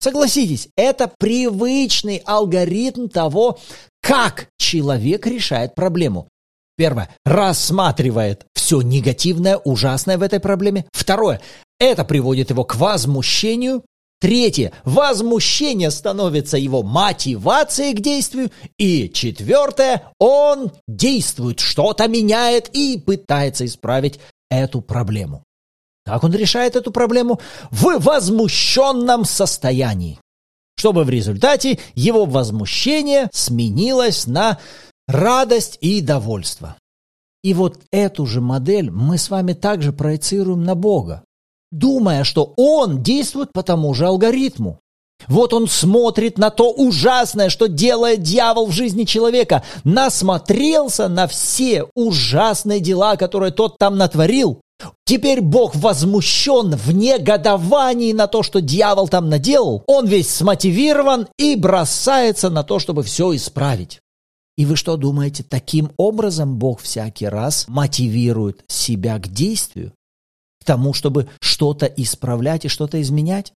Согласитесь, 0.00 0.68
это 0.76 1.12
привычный 1.16 2.22
алгоритм 2.26 3.06
того, 3.06 3.60
как 4.00 4.48
человек 4.58 5.26
решает 5.28 5.76
проблему. 5.76 6.26
Первое. 6.76 7.08
Рассматривает 7.24 8.46
все 8.54 8.82
негативное, 8.82 9.58
ужасное 9.58 10.18
в 10.18 10.22
этой 10.22 10.40
проблеме. 10.40 10.86
Второе. 10.90 11.40
Это 11.78 12.04
приводит 12.04 12.50
его 12.50 12.64
к 12.64 12.74
возмущению. 12.74 13.84
Третье. 14.22 14.70
Возмущение 14.84 15.90
становится 15.90 16.56
его 16.56 16.84
мотивацией 16.84 17.92
к 17.92 18.00
действию. 18.00 18.52
И 18.78 19.10
четвертое. 19.12 20.04
Он 20.20 20.70
действует, 20.86 21.58
что-то 21.58 22.06
меняет 22.06 22.68
и 22.72 23.02
пытается 23.04 23.66
исправить 23.66 24.20
эту 24.48 24.80
проблему. 24.80 25.42
Как 26.04 26.22
он 26.22 26.32
решает 26.34 26.76
эту 26.76 26.92
проблему? 26.92 27.40
В 27.72 27.98
возмущенном 27.98 29.24
состоянии. 29.24 30.20
Чтобы 30.76 31.02
в 31.02 31.10
результате 31.10 31.80
его 31.96 32.24
возмущение 32.24 33.28
сменилось 33.32 34.28
на 34.28 34.60
радость 35.08 35.78
и 35.80 36.00
довольство. 36.00 36.76
И 37.42 37.54
вот 37.54 37.80
эту 37.90 38.26
же 38.26 38.40
модель 38.40 38.88
мы 38.88 39.18
с 39.18 39.30
вами 39.30 39.52
также 39.52 39.92
проецируем 39.92 40.62
на 40.62 40.76
Бога 40.76 41.24
думая, 41.72 42.22
что 42.22 42.54
он 42.56 43.02
действует 43.02 43.52
по 43.52 43.64
тому 43.64 43.92
же 43.94 44.06
алгоритму. 44.06 44.78
Вот 45.28 45.52
он 45.52 45.68
смотрит 45.68 46.38
на 46.38 46.50
то 46.50 46.70
ужасное, 46.72 47.48
что 47.48 47.68
делает 47.68 48.22
дьявол 48.22 48.66
в 48.66 48.72
жизни 48.72 49.04
человека, 49.04 49.62
насмотрелся 49.84 51.08
на 51.08 51.26
все 51.26 51.86
ужасные 51.94 52.80
дела, 52.80 53.16
которые 53.16 53.52
тот 53.52 53.78
там 53.78 53.96
натворил. 53.96 54.60
Теперь 55.04 55.40
Бог 55.40 55.76
возмущен 55.76 56.74
в 56.74 56.92
негодовании 56.92 58.12
на 58.12 58.26
то, 58.26 58.42
что 58.42 58.60
дьявол 58.60 59.08
там 59.08 59.28
наделал. 59.28 59.84
Он 59.86 60.06
весь 60.06 60.28
смотивирован 60.28 61.28
и 61.38 61.54
бросается 61.54 62.50
на 62.50 62.64
то, 62.64 62.80
чтобы 62.80 63.04
все 63.04 63.34
исправить. 63.34 64.00
И 64.56 64.66
вы 64.66 64.76
что 64.76 64.96
думаете, 64.96 65.44
таким 65.44 65.92
образом 65.96 66.56
Бог 66.56 66.80
всякий 66.80 67.26
раз 67.26 67.66
мотивирует 67.68 68.64
себя 68.66 69.18
к 69.18 69.28
действию? 69.28 69.92
К 70.62 70.64
тому, 70.64 70.94
чтобы 70.94 71.28
что-то 71.40 71.86
исправлять 71.86 72.64
и 72.64 72.68
что-то 72.68 73.02
изменять? 73.02 73.52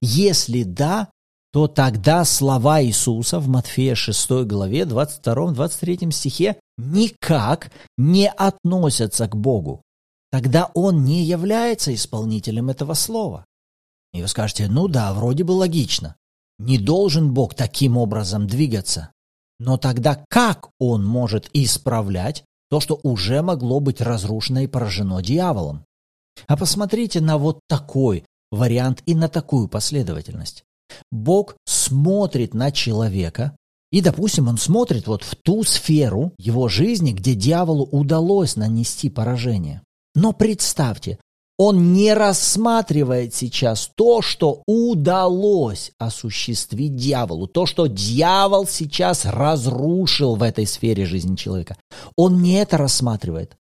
Если 0.00 0.62
да, 0.62 1.10
то 1.52 1.66
тогда 1.66 2.24
слова 2.24 2.82
Иисуса 2.82 3.40
в 3.40 3.48
Матфея 3.48 3.94
6 3.94 4.30
главе 4.46 4.82
22-23 4.82 6.10
стихе 6.12 6.56
никак 6.78 7.70
не 7.98 8.28
относятся 8.30 9.28
к 9.28 9.36
Богу. 9.36 9.82
Тогда 10.30 10.70
Он 10.74 11.04
не 11.04 11.24
является 11.24 11.92
исполнителем 11.94 12.70
этого 12.70 12.94
слова. 12.94 13.44
И 14.14 14.22
вы 14.22 14.28
скажете, 14.28 14.68
ну 14.68 14.88
да, 14.88 15.12
вроде 15.12 15.44
бы 15.44 15.52
логично. 15.52 16.16
Не 16.58 16.78
должен 16.78 17.34
Бог 17.34 17.54
таким 17.54 17.96
образом 17.96 18.46
двигаться. 18.46 19.10
Но 19.58 19.76
тогда 19.76 20.24
как 20.28 20.70
Он 20.78 21.04
может 21.04 21.50
исправлять 21.52 22.44
то, 22.70 22.80
что 22.80 22.98
уже 23.02 23.42
могло 23.42 23.80
быть 23.80 24.00
разрушено 24.00 24.60
и 24.60 24.66
поражено 24.66 25.20
дьяволом? 25.20 25.84
А 26.46 26.56
посмотрите 26.56 27.20
на 27.20 27.38
вот 27.38 27.60
такой 27.68 28.24
вариант 28.50 29.02
и 29.06 29.14
на 29.14 29.28
такую 29.28 29.68
последовательность. 29.68 30.64
Бог 31.10 31.56
смотрит 31.66 32.54
на 32.54 32.70
человека, 32.70 33.56
и, 33.90 34.00
допустим, 34.00 34.48
он 34.48 34.58
смотрит 34.58 35.06
вот 35.06 35.22
в 35.22 35.36
ту 35.36 35.64
сферу 35.64 36.32
его 36.38 36.68
жизни, 36.68 37.12
где 37.12 37.34
дьяволу 37.34 37.84
удалось 37.84 38.56
нанести 38.56 39.10
поражение. 39.10 39.82
Но 40.14 40.32
представьте, 40.32 41.18
он 41.58 41.92
не 41.92 42.14
рассматривает 42.14 43.34
сейчас 43.34 43.90
то, 43.94 44.22
что 44.22 44.62
удалось 44.66 45.92
осуществить 45.98 46.96
дьяволу, 46.96 47.46
то, 47.46 47.66
что 47.66 47.86
дьявол 47.86 48.66
сейчас 48.66 49.26
разрушил 49.26 50.36
в 50.36 50.42
этой 50.42 50.66
сфере 50.66 51.04
жизни 51.04 51.36
человека. 51.36 51.76
Он 52.16 52.42
не 52.42 52.54
это 52.54 52.78
рассматривает 52.78 53.56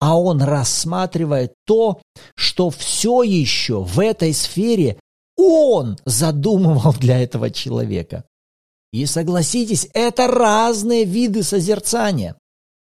а 0.00 0.18
он 0.18 0.42
рассматривает 0.42 1.54
то, 1.66 2.00
что 2.36 2.70
все 2.70 3.22
еще 3.22 3.82
в 3.82 4.00
этой 4.00 4.32
сфере 4.32 4.98
он 5.36 5.98
задумывал 6.04 6.94
для 6.98 7.20
этого 7.20 7.50
человека. 7.50 8.24
И 8.92 9.04
согласитесь, 9.06 9.88
это 9.92 10.26
разные 10.26 11.04
виды 11.04 11.42
созерцания. 11.42 12.36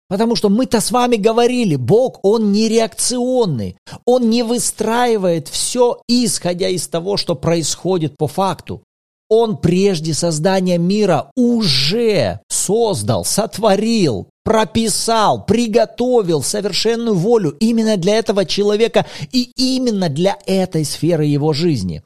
Потому 0.10 0.36
что 0.36 0.50
мы-то 0.50 0.82
с 0.82 0.92
вами 0.92 1.16
говорили, 1.16 1.78
Бог, 1.78 2.20
Он 2.22 2.52
не 2.52 2.68
реакционный, 2.68 3.78
Он 4.04 4.30
не 4.30 4.44
выстраивает 4.44 5.48
все, 5.48 6.02
исходя 6.10 6.68
из 6.68 6.90
того, 6.90 7.16
что 7.16 7.34
происходит 7.36 8.18
по 8.18 8.28
факту. 8.28 8.84
Он 9.30 9.56
прежде 9.56 10.14
создания 10.14 10.78
мира 10.78 11.32
уже 11.38 12.42
создал, 12.62 13.26
сотворил, 13.26 14.30
прописал, 14.44 15.46
приготовил 15.46 16.44
совершенную 16.44 17.16
волю 17.16 17.56
именно 17.60 17.98
для 17.98 18.18
этого 18.18 18.46
человека 18.46 19.06
и 19.32 19.52
именно 19.56 20.10
для 20.10 20.38
этой 20.46 20.86
сферы 20.86 21.26
его 21.26 21.54
жизни. 21.54 22.04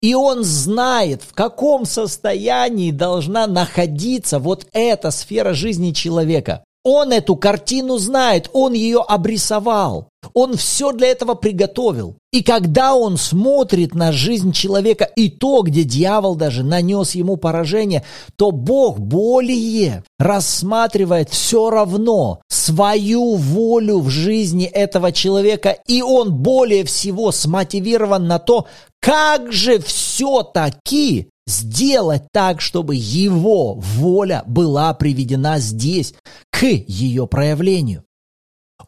И 0.00 0.14
он 0.14 0.42
знает, 0.42 1.22
в 1.22 1.32
каком 1.32 1.84
состоянии 1.84 2.90
должна 2.90 3.46
находиться 3.46 4.38
вот 4.38 4.66
эта 4.72 5.10
сфера 5.10 5.52
жизни 5.52 5.92
человека. 5.92 6.64
Он 6.88 7.10
эту 7.10 7.34
картину 7.34 7.98
знает, 7.98 8.48
он 8.52 8.72
ее 8.72 9.00
обрисовал. 9.00 10.06
Он 10.34 10.56
все 10.56 10.92
для 10.92 11.08
этого 11.08 11.34
приготовил. 11.34 12.14
И 12.30 12.44
когда 12.44 12.94
он 12.94 13.16
смотрит 13.16 13.96
на 13.96 14.12
жизнь 14.12 14.52
человека 14.52 15.02
и 15.16 15.28
то, 15.28 15.62
где 15.62 15.82
дьявол 15.82 16.36
даже 16.36 16.62
нанес 16.62 17.16
ему 17.16 17.38
поражение, 17.38 18.04
то 18.36 18.52
Бог 18.52 19.00
более 19.00 20.04
рассматривает 20.20 21.28
все 21.28 21.70
равно 21.70 22.40
свою 22.46 23.34
волю 23.34 23.98
в 23.98 24.08
жизни 24.08 24.66
этого 24.66 25.10
человека, 25.10 25.76
и 25.88 26.02
он 26.02 26.34
более 26.34 26.84
всего 26.84 27.32
смотивирован 27.32 28.28
на 28.28 28.38
то, 28.38 28.66
как 29.00 29.50
же 29.50 29.80
все-таки 29.80 31.30
сделать 31.46 32.24
так, 32.32 32.60
чтобы 32.60 32.96
его 32.96 33.74
воля 33.74 34.42
была 34.46 34.92
приведена 34.94 35.58
здесь, 35.58 36.14
к 36.50 36.64
ее 36.64 37.26
проявлению. 37.26 38.04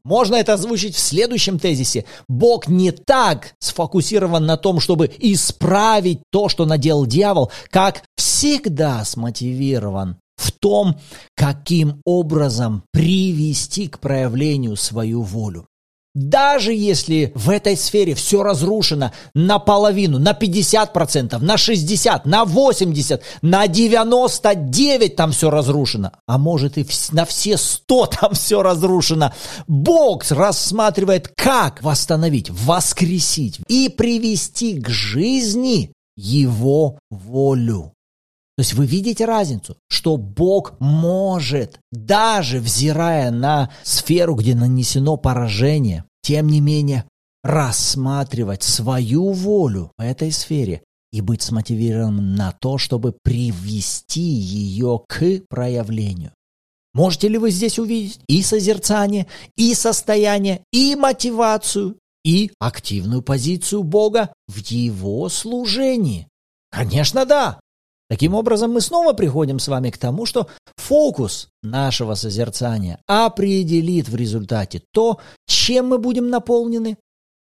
Можно 0.04 0.36
это 0.36 0.54
озвучить 0.54 0.94
в 0.94 0.98
следующем 0.98 1.58
тезисе. 1.58 2.04
Бог 2.28 2.68
не 2.68 2.92
так 2.92 3.54
сфокусирован 3.58 4.44
на 4.46 4.56
том, 4.56 4.80
чтобы 4.80 5.10
исправить 5.18 6.22
то, 6.30 6.48
что 6.48 6.66
наделал 6.66 7.06
дьявол, 7.06 7.50
как 7.70 8.02
всегда 8.16 9.04
смотивирован 9.04 10.16
в 10.36 10.52
том, 10.52 10.98
каким 11.36 12.00
образом 12.04 12.84
привести 12.92 13.88
к 13.88 13.98
проявлению 13.98 14.76
свою 14.76 15.22
волю. 15.22 15.66
Даже 16.18 16.74
если 16.74 17.30
в 17.36 17.48
этой 17.48 17.76
сфере 17.76 18.16
все 18.16 18.42
разрушено 18.42 19.12
наполовину, 19.34 20.18
на 20.18 20.32
50%, 20.32 21.38
на 21.38 21.54
60%, 21.54 22.22
на 22.24 22.42
80%, 22.42 23.22
на 23.42 23.66
99% 23.66 25.08
там 25.10 25.30
все 25.30 25.48
разрушено, 25.48 26.10
а 26.26 26.38
может 26.38 26.76
и 26.76 26.84
на 27.12 27.24
все 27.24 27.56
100 27.56 28.06
там 28.20 28.34
все 28.34 28.62
разрушено, 28.62 29.32
Бог 29.68 30.28
рассматривает, 30.28 31.28
как 31.36 31.84
восстановить, 31.84 32.50
воскресить 32.50 33.60
и 33.68 33.88
привести 33.88 34.80
к 34.80 34.88
жизни 34.88 35.92
Его 36.16 36.98
волю. 37.10 37.92
То 38.56 38.62
есть 38.62 38.74
вы 38.74 38.86
видите 38.86 39.24
разницу, 39.24 39.76
что 39.88 40.16
Бог 40.16 40.74
может, 40.80 41.78
даже 41.92 42.58
взирая 42.58 43.30
на 43.30 43.70
сферу, 43.84 44.34
где 44.34 44.56
нанесено 44.56 45.16
поражение, 45.16 46.02
тем 46.28 46.48
не 46.48 46.60
менее 46.60 47.06
рассматривать 47.42 48.62
свою 48.62 49.32
волю 49.32 49.92
в 49.96 50.02
этой 50.02 50.30
сфере 50.30 50.82
и 51.10 51.22
быть 51.22 51.40
смотивированным 51.40 52.34
на 52.34 52.52
то, 52.52 52.76
чтобы 52.76 53.16
привести 53.22 54.20
ее 54.20 55.00
к 55.08 55.40
проявлению. 55.48 56.32
Можете 56.92 57.28
ли 57.28 57.38
вы 57.38 57.50
здесь 57.50 57.78
увидеть 57.78 58.20
и 58.26 58.42
созерцание, 58.42 59.26
и 59.56 59.72
состояние, 59.72 60.64
и 60.70 60.96
мотивацию, 60.96 61.96
и 62.26 62.50
активную 62.58 63.22
позицию 63.22 63.82
Бога 63.82 64.30
в 64.48 64.58
Его 64.58 65.30
служении? 65.30 66.28
Конечно, 66.70 67.24
да. 67.24 67.58
Таким 68.10 68.34
образом, 68.34 68.72
мы 68.72 68.82
снова 68.82 69.14
приходим 69.14 69.58
с 69.58 69.68
вами 69.68 69.88
к 69.88 69.96
тому, 69.96 70.26
что 70.26 70.48
фокус 70.76 71.48
нашего 71.62 72.14
созерцания 72.14 73.00
определит 73.06 74.10
в 74.10 74.16
результате 74.16 74.82
то, 74.92 75.20
чем 75.68 75.88
мы 75.88 75.98
будем 75.98 76.30
наполнены, 76.30 76.96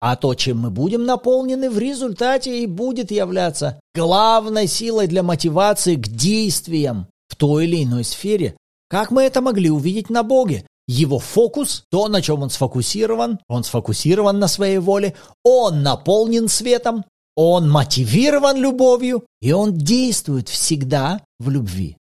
а 0.01 0.15
то, 0.15 0.37
чем 0.37 0.61
мы 0.61 0.71
будем 0.71 1.05
наполнены, 1.05 1.69
в 1.69 1.77
результате 1.77 2.63
и 2.63 2.67
будет 2.67 3.11
являться 3.11 3.81
главной 3.97 4.69
силой 4.69 5.09
для 5.09 5.25
мотивации 5.25 5.97
к 5.97 6.07
действиям 6.07 7.09
в 7.27 7.35
той 7.35 7.65
или 7.65 7.83
иной 7.83 8.05
сфере. 8.05 8.57
Как 8.89 9.11
мы 9.11 9.25
это 9.25 9.41
могли 9.41 9.71
увидеть 9.71 10.09
на 10.09 10.23
Боге? 10.23 10.65
Его 10.87 11.19
фокус, 11.19 11.83
то, 11.91 12.07
на 12.07 12.23
чем 12.23 12.45
он 12.45 12.51
сфокусирован, 12.51 13.41
он 13.49 13.65
сфокусирован 13.65 14.39
на 14.39 14.47
своей 14.47 14.79
воле, 14.79 15.17
он 15.43 15.83
наполнен 15.83 16.47
светом, 16.47 17.05
он 17.35 17.69
мотивирован 17.69 18.57
любовью, 18.57 19.27
и 19.41 19.51
он 19.51 19.75
действует 19.75 20.49
всегда 20.49 21.25
в 21.41 21.51
любви. 21.51 21.97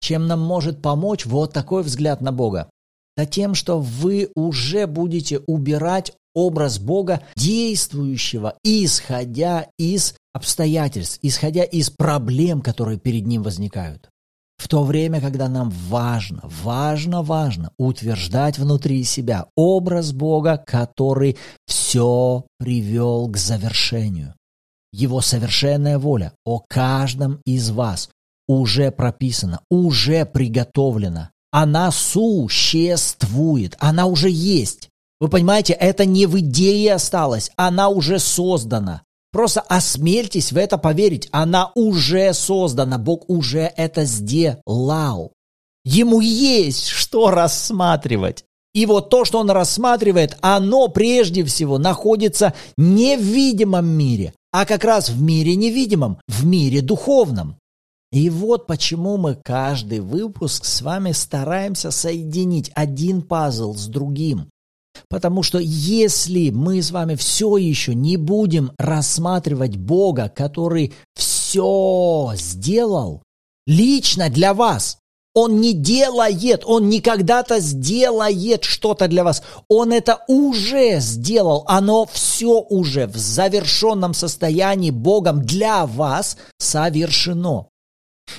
Чем 0.00 0.26
нам 0.26 0.40
может 0.40 0.82
помочь 0.82 1.24
вот 1.24 1.52
такой 1.52 1.84
взгляд 1.84 2.20
на 2.20 2.32
Бога? 2.32 2.68
Да 3.16 3.26
тем, 3.26 3.54
что 3.54 3.78
вы 3.78 4.30
уже 4.34 4.86
будете 4.86 5.40
убирать 5.46 6.12
образ 6.34 6.78
Бога, 6.78 7.22
действующего, 7.36 8.56
исходя 8.64 9.68
из 9.78 10.14
обстоятельств, 10.32 11.18
исходя 11.22 11.62
из 11.64 11.90
проблем, 11.90 12.62
которые 12.62 12.98
перед 12.98 13.26
ним 13.26 13.42
возникают. 13.42 14.08
В 14.56 14.68
то 14.68 14.84
время, 14.84 15.20
когда 15.20 15.48
нам 15.48 15.70
важно, 15.70 16.40
важно, 16.44 17.22
важно 17.22 17.72
утверждать 17.78 18.58
внутри 18.58 19.02
себя 19.02 19.46
образ 19.56 20.12
Бога, 20.12 20.56
который 20.56 21.36
все 21.66 22.46
привел 22.58 23.28
к 23.28 23.36
завершению. 23.36 24.34
Его 24.92 25.20
совершенная 25.20 25.98
воля 25.98 26.32
о 26.44 26.62
каждом 26.68 27.40
из 27.44 27.70
вас 27.70 28.08
уже 28.46 28.92
прописана, 28.92 29.60
уже 29.68 30.24
приготовлена. 30.24 31.31
Она 31.52 31.90
существует, 31.90 33.76
она 33.78 34.06
уже 34.06 34.30
есть. 34.30 34.88
Вы 35.20 35.28
понимаете, 35.28 35.74
это 35.74 36.04
не 36.06 36.26
в 36.26 36.40
идее 36.40 36.94
осталось, 36.94 37.50
она 37.56 37.90
уже 37.90 38.18
создана. 38.18 39.02
Просто 39.30 39.60
осмельтесь 39.60 40.50
в 40.50 40.56
это 40.56 40.78
поверить, 40.78 41.28
она 41.30 41.70
уже 41.74 42.34
создана, 42.34 42.98
Бог 42.98 43.30
уже 43.30 43.72
это 43.76 44.04
сделал. 44.04 45.32
Ему 45.84 46.20
есть 46.20 46.88
что 46.88 47.30
рассматривать. 47.30 48.44
И 48.74 48.86
вот 48.86 49.10
то, 49.10 49.24
что 49.24 49.38
он 49.38 49.50
рассматривает, 49.50 50.38
оно 50.40 50.88
прежде 50.88 51.44
всего 51.44 51.76
находится 51.78 52.54
не 52.78 53.16
в 53.16 53.20
видимом 53.22 53.86
мире, 53.86 54.32
а 54.50 54.64
как 54.64 54.84
раз 54.84 55.10
в 55.10 55.20
мире 55.20 55.54
невидимом, 55.54 56.18
в 56.26 56.46
мире 56.46 56.80
духовном. 56.80 57.56
И 58.12 58.28
вот 58.28 58.66
почему 58.66 59.16
мы 59.16 59.36
каждый 59.42 60.00
выпуск 60.00 60.66
с 60.66 60.82
вами 60.82 61.12
стараемся 61.12 61.90
соединить 61.90 62.70
один 62.74 63.22
пазл 63.22 63.74
с 63.74 63.86
другим. 63.86 64.50
Потому 65.08 65.42
что 65.42 65.58
если 65.58 66.50
мы 66.50 66.82
с 66.82 66.90
вами 66.90 67.14
все 67.14 67.56
еще 67.56 67.94
не 67.94 68.18
будем 68.18 68.72
рассматривать 68.78 69.76
Бога, 69.76 70.28
который 70.28 70.92
все 71.14 72.32
сделал 72.34 73.22
лично 73.66 74.28
для 74.28 74.52
вас, 74.52 74.98
он 75.34 75.62
не 75.62 75.72
делает, 75.72 76.62
он 76.66 76.90
не 76.90 77.00
когда-то 77.00 77.60
сделает 77.60 78.64
что-то 78.64 79.08
для 79.08 79.24
вас. 79.24 79.42
Он 79.68 79.90
это 79.90 80.22
уже 80.28 81.00
сделал. 81.00 81.64
Оно 81.66 82.06
все 82.12 82.60
уже 82.60 83.06
в 83.06 83.16
завершенном 83.16 84.12
состоянии 84.12 84.90
Богом 84.90 85.42
для 85.42 85.86
вас 85.86 86.36
совершено. 86.58 87.68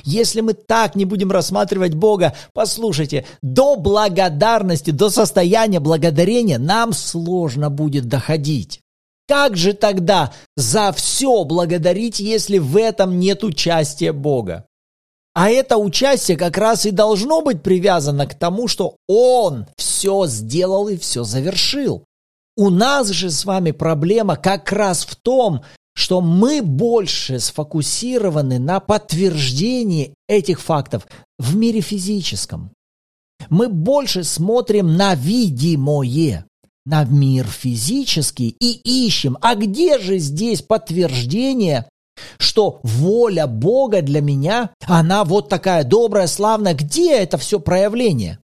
Если 0.04 0.42
мы 0.42 0.54
так 0.54 0.96
не 0.96 1.06
будем 1.06 1.32
рассматривать 1.32 1.94
Бога, 1.94 2.36
послушайте, 2.54 3.26
до 3.42 3.76
благодарности, 3.76 4.92
до 4.92 5.10
состояния 5.10 5.80
благодарения 5.80 6.58
нам 6.58 6.94
сложно 6.94 7.70
будет 7.70 8.08
доходить. 8.08 8.82
Как 9.28 9.56
же 9.56 9.74
тогда 9.74 10.34
за 10.58 10.92
все 10.92 11.44
благодарить, 11.46 12.20
если 12.20 12.58
в 12.58 12.76
этом 12.78 13.20
нет 13.20 13.44
участия 13.44 14.12
Бога? 14.12 14.66
А 15.34 15.50
это 15.50 15.78
участие 15.78 16.38
как 16.38 16.58
раз 16.58 16.86
и 16.86 16.92
должно 16.92 17.42
быть 17.42 17.64
привязано 17.64 18.28
к 18.28 18.36
тому, 18.36 18.68
что 18.68 18.98
он 19.08 19.66
все 19.78 20.28
сделал 20.28 20.88
и 20.90 20.98
все 20.98 21.24
завершил. 21.24 22.06
У 22.56 22.70
нас 22.70 23.08
же 23.08 23.32
с 23.32 23.46
вами 23.46 23.72
проблема 23.72 24.36
как 24.36 24.72
раз 24.72 25.06
в 25.06 25.16
том, 25.16 25.64
что 25.96 26.22
мы 26.22 26.62
больше 26.62 27.40
сфокусированы 27.40 28.60
на 28.60 28.80
подтверждении 28.80 30.14
этих 30.28 30.62
фактов 30.62 31.08
в 31.38 31.56
мире 31.56 31.82
физическом. 31.82 32.72
Мы 33.50 33.70
больше 33.70 34.24
смотрим 34.24 34.96
на 34.96 35.16
видимое, 35.16 36.46
на 36.86 37.04
мир 37.04 37.46
физический 37.46 38.56
и 38.60 39.06
ищем, 39.06 39.38
а 39.42 39.56
где 39.56 40.00
же 40.00 40.18
здесь 40.18 40.62
подтверждение 40.62 41.88
что 42.38 42.80
воля 42.84 43.48
Бога 43.48 44.02
для 44.02 44.22
меня, 44.22 44.72
она 44.86 45.24
вот 45.24 45.50
такая 45.50 45.84
добрая, 45.84 46.28
славная. 46.28 46.74
Где 46.74 47.18
это 47.18 47.38
все 47.38 47.60
проявление? 47.60 48.40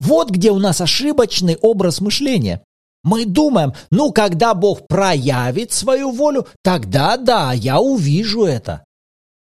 Вот 0.00 0.30
где 0.30 0.50
у 0.50 0.58
нас 0.58 0.80
ошибочный 0.80 1.56
образ 1.60 2.00
мышления. 2.00 2.62
Мы 3.04 3.24
думаем, 3.26 3.72
ну, 3.90 4.12
когда 4.12 4.54
Бог 4.54 4.86
проявит 4.86 5.72
свою 5.72 6.12
волю, 6.12 6.46
тогда 6.62 7.16
да, 7.16 7.52
я 7.52 7.80
увижу 7.80 8.44
это. 8.44 8.84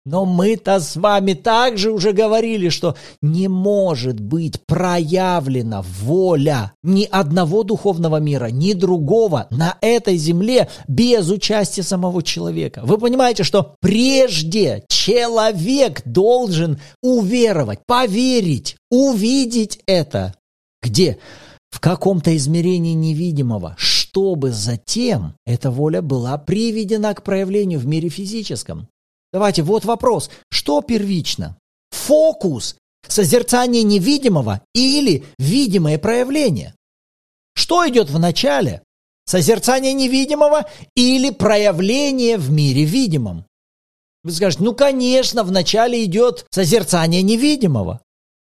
Но 0.08 0.24
мы-то 0.26 0.80
с 0.80 0.96
вами 0.96 1.34
также 1.34 1.92
уже 1.92 2.12
говорили, 2.12 2.70
что 2.70 2.96
не 3.24 3.48
может 3.48 4.20
быть 4.20 4.64
проявлена 4.68 5.82
воля 5.82 6.74
ни 6.84 7.08
одного 7.10 7.64
духовного 7.64 8.18
мира, 8.18 8.52
ни 8.52 8.74
другого 8.74 9.48
на 9.50 9.80
этой 9.82 10.18
земле 10.18 10.70
без 10.88 11.32
участия 11.32 11.82
самого 11.82 12.22
человека. 12.22 12.82
Вы 12.84 13.00
понимаете, 13.00 13.44
что 13.44 13.74
прежде 13.82 14.86
человек 14.90 16.04
должен 16.06 16.80
уверовать, 17.02 17.80
поверить, 17.88 18.78
увидеть 18.92 19.80
это, 19.88 20.36
Где? 20.84 21.18
В 21.76 21.82
каком-то 21.82 22.34
измерении 22.38 22.94
невидимого, 22.94 23.76
чтобы 23.78 24.54
затем 24.54 25.36
эта 25.46 25.72
воля 25.72 26.02
была 26.02 26.38
приведена 26.38 27.14
к 27.14 27.22
проявлению 27.22 27.82
в 27.82 27.86
мире 27.86 28.08
физическом. 28.08 28.88
Давайте, 29.34 29.62
вот 29.62 29.84
вопрос. 29.84 30.30
Что 30.50 30.82
первично? 30.82 31.58
Фокус, 31.92 32.78
созерцание 33.06 33.84
невидимого 33.84 34.62
или 34.74 35.26
видимое 35.38 36.00
проявление? 36.00 36.74
Что 37.56 37.86
идет 37.90 38.10
в 38.10 38.20
начале? 38.20 38.82
Созерцание 39.26 39.92
невидимого 39.92 40.68
или 40.96 41.30
проявление 41.30 42.38
в 42.38 42.52
мире 42.52 42.86
видимом? 42.86 43.46
Вы 44.24 44.32
скажете, 44.32 44.64
ну, 44.64 44.74
конечно, 44.74 45.44
вначале 45.44 46.06
идет 46.06 46.46
созерцание 46.52 47.22
невидимого. 47.22 48.00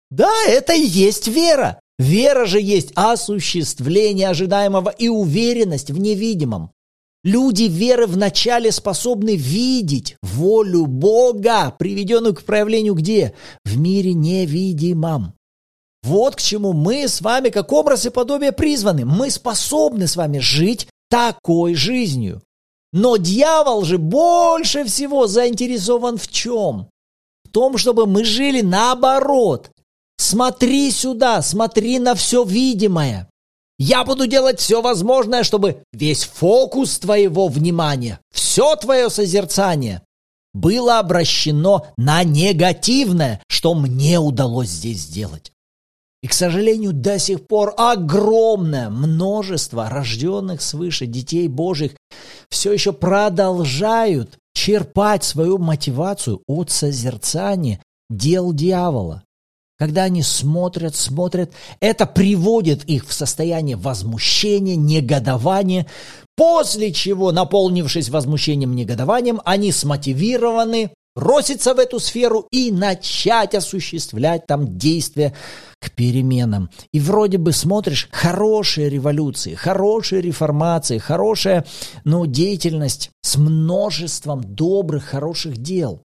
Да, 0.09 0.31
это 0.47 0.71
и 0.71 0.85
есть 0.85 1.27
вера. 1.27 1.81
Вера 1.97 2.45
же 2.45 2.59
есть 2.59 2.91
осуществление 2.95 4.29
ожидаемого 4.29 4.89
и 4.89 5.07
уверенность 5.07 5.91
в 5.91 5.99
невидимом. 5.99 6.71
Люди 7.23 7.63
веры 7.63 8.05
вначале 8.05 8.71
способны 8.71 9.35
видеть 9.35 10.15
волю 10.21 10.85
Бога, 10.85 11.71
приведенную 11.71 12.35
к 12.35 12.43
проявлению 12.43 12.93
где? 12.93 13.33
В 13.63 13.77
мире 13.77 14.13
невидимом. 14.13 15.33
Вот 16.03 16.35
к 16.35 16.39
чему 16.39 16.73
мы 16.73 17.07
с 17.07 17.21
вами, 17.21 17.49
как 17.49 17.71
образ 17.73 18.05
и 18.05 18.11
подобие, 18.11 18.51
призваны. 18.51 19.05
Мы 19.05 19.31
способны 19.31 20.05
с 20.05 20.15
вами 20.15 20.37
жить 20.37 20.87
такой 21.09 21.73
жизнью. 21.73 22.43
Но 22.93 23.17
дьявол 23.17 23.83
же 23.83 23.97
больше 23.97 24.83
всего 24.83 25.25
заинтересован 25.25 26.17
в 26.17 26.27
чем? 26.27 26.89
В 27.43 27.49
том, 27.49 27.79
чтобы 27.79 28.05
мы 28.05 28.23
жили 28.23 28.61
наоборот. 28.61 29.71
Смотри 30.17 30.91
сюда, 30.91 31.41
смотри 31.41 31.99
на 31.99 32.15
все 32.15 32.43
видимое. 32.43 33.29
Я 33.77 34.05
буду 34.05 34.27
делать 34.27 34.59
все 34.59 34.81
возможное, 34.81 35.43
чтобы 35.43 35.83
весь 35.91 36.23
фокус 36.23 36.97
твоего 36.99 37.47
внимания, 37.47 38.19
все 38.33 38.75
твое 38.77 39.09
созерцание 39.09 40.01
было 40.53 40.99
обращено 40.99 41.87
на 41.97 42.23
негативное, 42.23 43.41
что 43.49 43.73
мне 43.73 44.19
удалось 44.19 44.69
здесь 44.69 44.99
сделать. 44.99 45.51
И, 46.23 46.27
к 46.27 46.33
сожалению, 46.33 46.93
до 46.93 47.19
сих 47.19 47.45
пор 47.45 47.73
огромное 47.77 48.89
множество 48.89 49.89
рожденных 49.89 50.61
свыше 50.61 51.05
детей 51.05 51.49
Божьих 51.49 51.91
все 52.49 52.71
еще 52.71 52.93
продолжают 52.93 54.37
черпать 54.53 55.25
свою 55.25 55.57
мотивацию 55.57 56.41
от 56.47 56.71
созерцания 56.71 57.81
дел 58.09 58.53
дьявола. 58.53 59.23
Когда 59.77 60.03
они 60.03 60.21
смотрят, 60.21 60.95
смотрят, 60.95 61.51
это 61.81 62.05
приводит 62.05 62.85
их 62.85 63.07
в 63.07 63.13
состояние 63.13 63.75
возмущения, 63.75 64.77
негодования, 64.77 65.85
после 66.35 66.93
чего, 66.93 67.31
наполнившись 67.33 68.09
возмущением, 68.09 68.73
негодованием, 68.73 69.41
они 69.43 69.73
смотивированы 69.73 70.91
броситься 71.15 71.73
в 71.73 71.79
эту 71.79 71.99
сферу 71.99 72.47
и 72.51 72.71
начать 72.71 73.55
осуществлять 73.55 74.45
там 74.47 74.77
действия 74.77 75.33
к 75.79 75.91
переменам. 75.91 76.69
И 76.91 76.99
вроде 76.99 77.37
бы 77.37 77.51
смотришь 77.51 78.09
хорошие 78.11 78.89
революции, 78.89 79.55
хорошие 79.55 80.21
реформации, 80.21 80.97
хорошая 80.97 81.65
ну, 82.03 82.25
деятельность 82.25 83.11
с 83.21 83.37
множеством 83.37 84.41
добрых, 84.43 85.05
хороших 85.05 85.57
дел. 85.57 86.01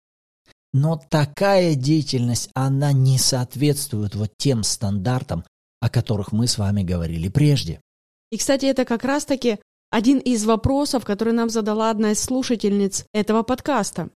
Но 0.73 1.01
такая 1.11 1.75
деятельность, 1.75 2.51
она 2.55 2.93
не 2.93 3.19
соответствует 3.19 4.15
вот 4.15 4.33
тем 4.37 4.63
стандартам, 4.63 5.45
о 5.81 5.89
которых 5.89 6.33
мы 6.33 6.47
с 6.47 6.59
вами 6.59 6.83
говорили 6.83 7.29
прежде. 7.29 7.81
И, 8.31 8.37
кстати, 8.37 8.67
это 8.67 8.85
как 8.85 9.05
раз-таки 9.05 9.59
один 9.91 10.19
из 10.19 10.45
вопросов, 10.45 11.05
который 11.05 11.33
нам 11.33 11.49
задала 11.49 11.91
одна 11.91 12.13
из 12.13 12.21
слушательниц 12.21 13.07
этого 13.15 13.43
подкаста. 13.43 14.11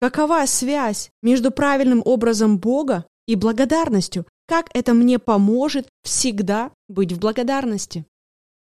Какова 0.00 0.44
связь 0.46 1.10
между 1.22 1.50
правильным 1.50 2.02
образом 2.04 2.58
Бога 2.58 3.06
и 3.26 3.36
благодарностью? 3.36 4.26
Как 4.48 4.70
это 4.74 4.94
мне 4.94 5.18
поможет 5.18 5.88
всегда 6.02 6.72
быть 6.88 7.12
в 7.12 7.18
благодарности? 7.18 8.06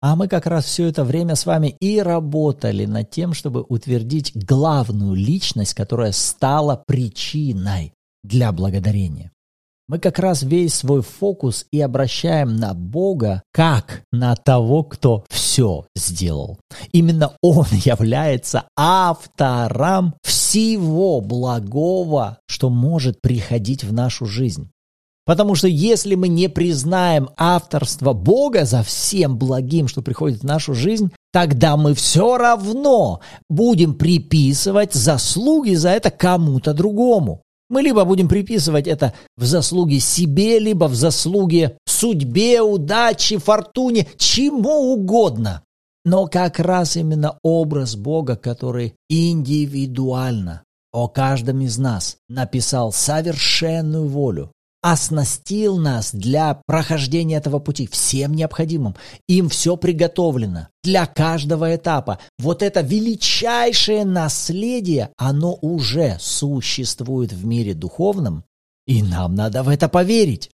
А 0.04 0.16
мы 0.16 0.28
как 0.28 0.44
раз 0.44 0.66
все 0.66 0.88
это 0.88 1.02
время 1.02 1.34
с 1.34 1.46
вами 1.46 1.74
и 1.80 1.98
работали 1.98 2.84
над 2.84 3.08
тем, 3.08 3.32
чтобы 3.32 3.64
утвердить 3.66 4.32
главную 4.36 5.14
личность, 5.14 5.72
которая 5.72 6.12
стала 6.12 6.84
причиной 6.86 7.94
для 8.22 8.52
благодарения. 8.52 9.32
Мы 9.88 9.98
как 9.98 10.18
раз 10.18 10.42
весь 10.42 10.74
свой 10.74 11.00
фокус 11.00 11.64
и 11.70 11.80
обращаем 11.80 12.54
на 12.54 12.74
Бога 12.74 13.44
как 13.50 14.02
на 14.12 14.36
того, 14.36 14.82
кто 14.84 15.24
все 15.30 15.86
сделал. 15.96 16.58
Именно 16.92 17.32
Он 17.40 17.64
является 17.72 18.68
автором 18.76 20.16
всего 20.22 21.22
благого, 21.22 22.40
что 22.46 22.68
может 22.68 23.22
приходить 23.22 23.84
в 23.84 23.92
нашу 23.94 24.26
жизнь. 24.26 24.68
Потому 25.26 25.54
что 25.54 25.68
если 25.68 26.14
мы 26.16 26.28
не 26.28 26.48
признаем 26.48 27.30
авторство 27.36 28.12
Бога 28.12 28.66
за 28.66 28.82
всем 28.82 29.38
благим, 29.38 29.88
что 29.88 30.02
приходит 30.02 30.40
в 30.40 30.44
нашу 30.44 30.74
жизнь, 30.74 31.10
тогда 31.32 31.76
мы 31.76 31.94
все 31.94 32.36
равно 32.36 33.20
будем 33.48 33.94
приписывать 33.94 34.92
заслуги 34.92 35.74
за 35.74 35.90
это 35.90 36.10
кому-то 36.10 36.74
другому. 36.74 37.40
Мы 37.70 37.80
либо 37.80 38.04
будем 38.04 38.28
приписывать 38.28 38.86
это 38.86 39.14
в 39.38 39.44
заслуги 39.44 39.98
себе, 39.98 40.58
либо 40.58 40.84
в 40.84 40.94
заслуги 40.94 41.76
судьбе, 41.86 42.60
удаче, 42.60 43.38
фортуне, 43.38 44.06
чему 44.18 44.92
угодно. 44.92 45.62
Но 46.04 46.26
как 46.26 46.58
раз 46.58 46.96
именно 46.96 47.38
образ 47.42 47.96
Бога, 47.96 48.36
который 48.36 48.94
индивидуально 49.08 50.62
о 50.92 51.08
каждом 51.08 51.62
из 51.62 51.78
нас 51.78 52.18
написал 52.28 52.92
совершенную 52.92 54.06
волю, 54.06 54.52
оснастил 54.84 55.78
нас 55.78 56.14
для 56.14 56.60
прохождения 56.66 57.36
этого 57.36 57.58
пути 57.58 57.86
всем 57.86 58.34
необходимым. 58.34 58.94
Им 59.26 59.48
все 59.48 59.78
приготовлено 59.78 60.68
для 60.82 61.06
каждого 61.06 61.74
этапа. 61.74 62.18
Вот 62.38 62.62
это 62.62 62.82
величайшее 62.82 64.04
наследие, 64.04 65.08
оно 65.16 65.56
уже 65.62 66.18
существует 66.20 67.32
в 67.32 67.46
мире 67.46 67.72
духовном, 67.72 68.44
и 68.86 69.02
нам 69.02 69.34
надо 69.34 69.62
в 69.62 69.70
это 69.70 69.88
поверить. 69.88 70.50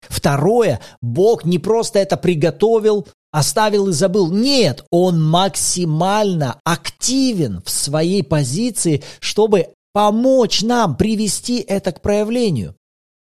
Второе, 0.00 0.80
Бог 1.02 1.44
не 1.44 1.58
просто 1.58 1.98
это 1.98 2.16
приготовил, 2.16 3.06
оставил 3.32 3.88
и 3.88 3.92
забыл. 3.92 4.32
Нет, 4.32 4.82
Он 4.90 5.22
максимально 5.22 6.58
активен 6.64 7.60
в 7.66 7.68
своей 7.68 8.24
позиции, 8.24 9.02
чтобы 9.20 9.74
помочь 9.92 10.62
нам 10.62 10.96
привести 10.96 11.58
это 11.60 11.92
к 11.92 12.00
проявлению. 12.00 12.74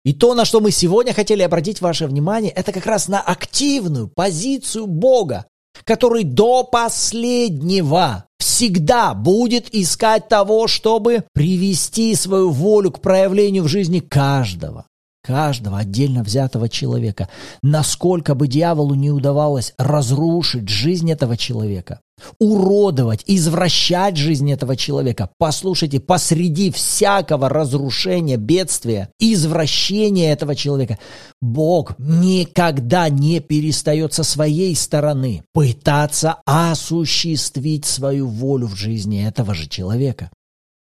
И 0.07 0.13
то, 0.13 0.35
на 0.35 0.45
что 0.45 0.61
мы 0.61 0.71
сегодня 0.71 1.13
хотели 1.13 1.41
обратить 1.41 1.81
ваше 1.81 2.07
внимание, 2.07 2.49
это 2.49 2.71
как 2.71 2.85
раз 2.85 3.09
на 3.09 3.19
активную 3.19 4.07
позицию 4.07 4.87
Бога, 4.87 5.47
который 5.83 6.23
до 6.23 6.63
последнего 6.63 8.23
всегда 8.39 9.13
будет 9.13 9.75
искать 9.75 10.29
того, 10.29 10.67
чтобы 10.67 11.25
привести 11.33 12.15
свою 12.15 12.51
волю 12.51 12.91
к 12.91 13.01
проявлению 13.01 13.63
в 13.63 13.67
жизни 13.67 13.99
каждого 13.99 14.85
каждого 15.27 15.79
отдельно 15.79 16.23
взятого 16.23 16.69
человека. 16.69 17.27
Насколько 17.61 18.33
бы 18.33 18.47
дьяволу 18.47 18.95
не 18.95 19.11
удавалось 19.11 19.73
разрушить 19.77 20.69
жизнь 20.69 21.11
этого 21.11 21.35
человека, 21.35 21.99
уродовать, 22.39 23.25
извращать 23.27 24.15
жизнь 24.15 24.49
этого 24.49 24.77
человека. 24.77 25.29
Послушайте, 25.37 25.99
посреди 25.99 26.71
всякого 26.71 27.49
разрушения, 27.49 28.37
бедствия, 28.37 29.09
извращения 29.19 30.31
этого 30.31 30.55
человека, 30.55 30.97
Бог 31.41 31.95
никогда 31.99 33.09
не 33.09 33.41
перестает 33.41 34.13
со 34.13 34.23
своей 34.23 34.77
стороны 34.77 35.43
пытаться 35.53 36.37
осуществить 36.45 37.83
свою 37.83 38.27
волю 38.27 38.67
в 38.67 38.75
жизни 38.75 39.27
этого 39.27 39.53
же 39.53 39.67
человека. 39.67 40.31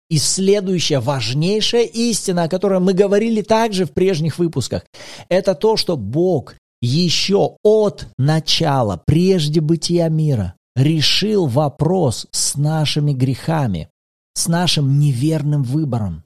И 0.09 0.17
следующая 0.17 0.99
важнейшая 0.99 1.83
истина, 1.83 2.43
о 2.43 2.49
которой 2.49 2.79
мы 2.79 2.93
говорили 2.93 3.41
также 3.41 3.85
в 3.85 3.91
прежних 3.91 4.39
выпусках, 4.39 4.83
это 5.29 5.53
то, 5.53 5.77
что 5.77 5.97
Бог 5.97 6.55
еще 6.81 7.57
от 7.63 8.07
начала, 8.17 9.01
прежде 9.05 9.61
бытия 9.61 10.09
мира, 10.09 10.55
решил 10.75 11.45
вопрос 11.45 12.27
с 12.31 12.55
нашими 12.55 13.13
грехами, 13.13 13.89
с 14.33 14.47
нашим 14.47 14.99
неверным 14.99 15.63
выбором. 15.63 16.23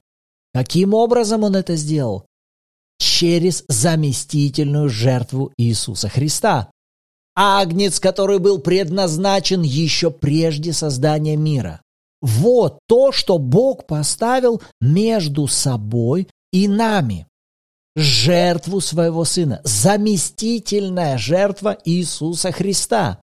Каким 0.54 0.94
образом 0.94 1.42
Он 1.42 1.56
это 1.56 1.76
сделал? 1.76 2.26
Через 2.98 3.64
заместительную 3.68 4.88
жертву 4.88 5.52
Иисуса 5.58 6.08
Христа. 6.08 6.70
Агнец, 7.34 7.98
который 7.98 8.38
был 8.38 8.60
предназначен 8.60 9.62
еще 9.62 10.12
прежде 10.12 10.72
создания 10.72 11.36
мира. 11.36 11.82
Вот 12.24 12.78
то, 12.86 13.12
что 13.12 13.36
Бог 13.36 13.86
поставил 13.86 14.62
между 14.80 15.46
собой 15.46 16.26
и 16.52 16.66
нами. 16.68 17.26
жертву 17.96 18.80
своего 18.80 19.26
Сына, 19.26 19.60
заместительная 19.62 21.18
жертва 21.18 21.76
Иисуса 21.84 22.50
Христа, 22.50 23.20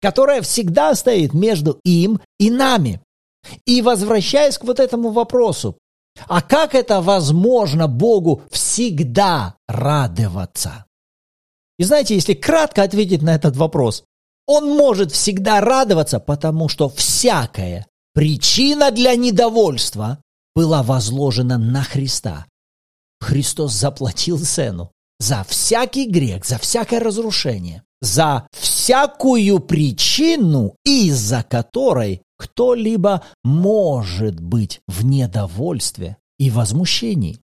которая 0.00 0.40
всегда 0.40 0.94
стоит 0.94 1.34
между 1.34 1.78
им 1.84 2.20
и 2.40 2.50
нами. 2.50 3.02
И 3.66 3.82
возвращаясь 3.82 4.56
к 4.56 4.64
вот 4.64 4.80
этому 4.80 5.10
вопросу, 5.10 5.76
а 6.26 6.40
как 6.40 6.74
это 6.74 7.02
возможно 7.02 7.86
Богу 7.86 8.42
всегда 8.50 9.56
радоваться? 9.68 10.86
И 11.78 11.84
знаете, 11.84 12.14
если 12.14 12.32
кратко 12.32 12.82
ответить 12.82 13.20
на 13.20 13.34
этот 13.34 13.56
вопрос, 13.56 14.04
он 14.46 14.74
может 14.74 15.12
всегда 15.12 15.60
радоваться, 15.60 16.18
потому 16.18 16.70
что 16.70 16.88
всякая 16.88 17.86
причина 18.18 18.90
для 18.90 19.14
недовольства 19.14 20.18
была 20.56 20.82
возложена 20.82 21.56
на 21.56 21.84
Христа. 21.84 22.46
Христос 23.20 23.74
заплатил 23.74 24.40
цену 24.40 24.90
за 25.20 25.44
всякий 25.48 26.10
грех, 26.10 26.44
за 26.44 26.58
всякое 26.58 26.98
разрушение, 26.98 27.84
за 28.00 28.48
всякую 28.50 29.60
причину, 29.60 30.74
из-за 30.84 31.44
которой 31.44 32.22
кто-либо 32.36 33.22
может 33.44 34.40
быть 34.40 34.80
в 34.88 35.04
недовольстве 35.04 36.16
и 36.40 36.50
возмущении. 36.50 37.38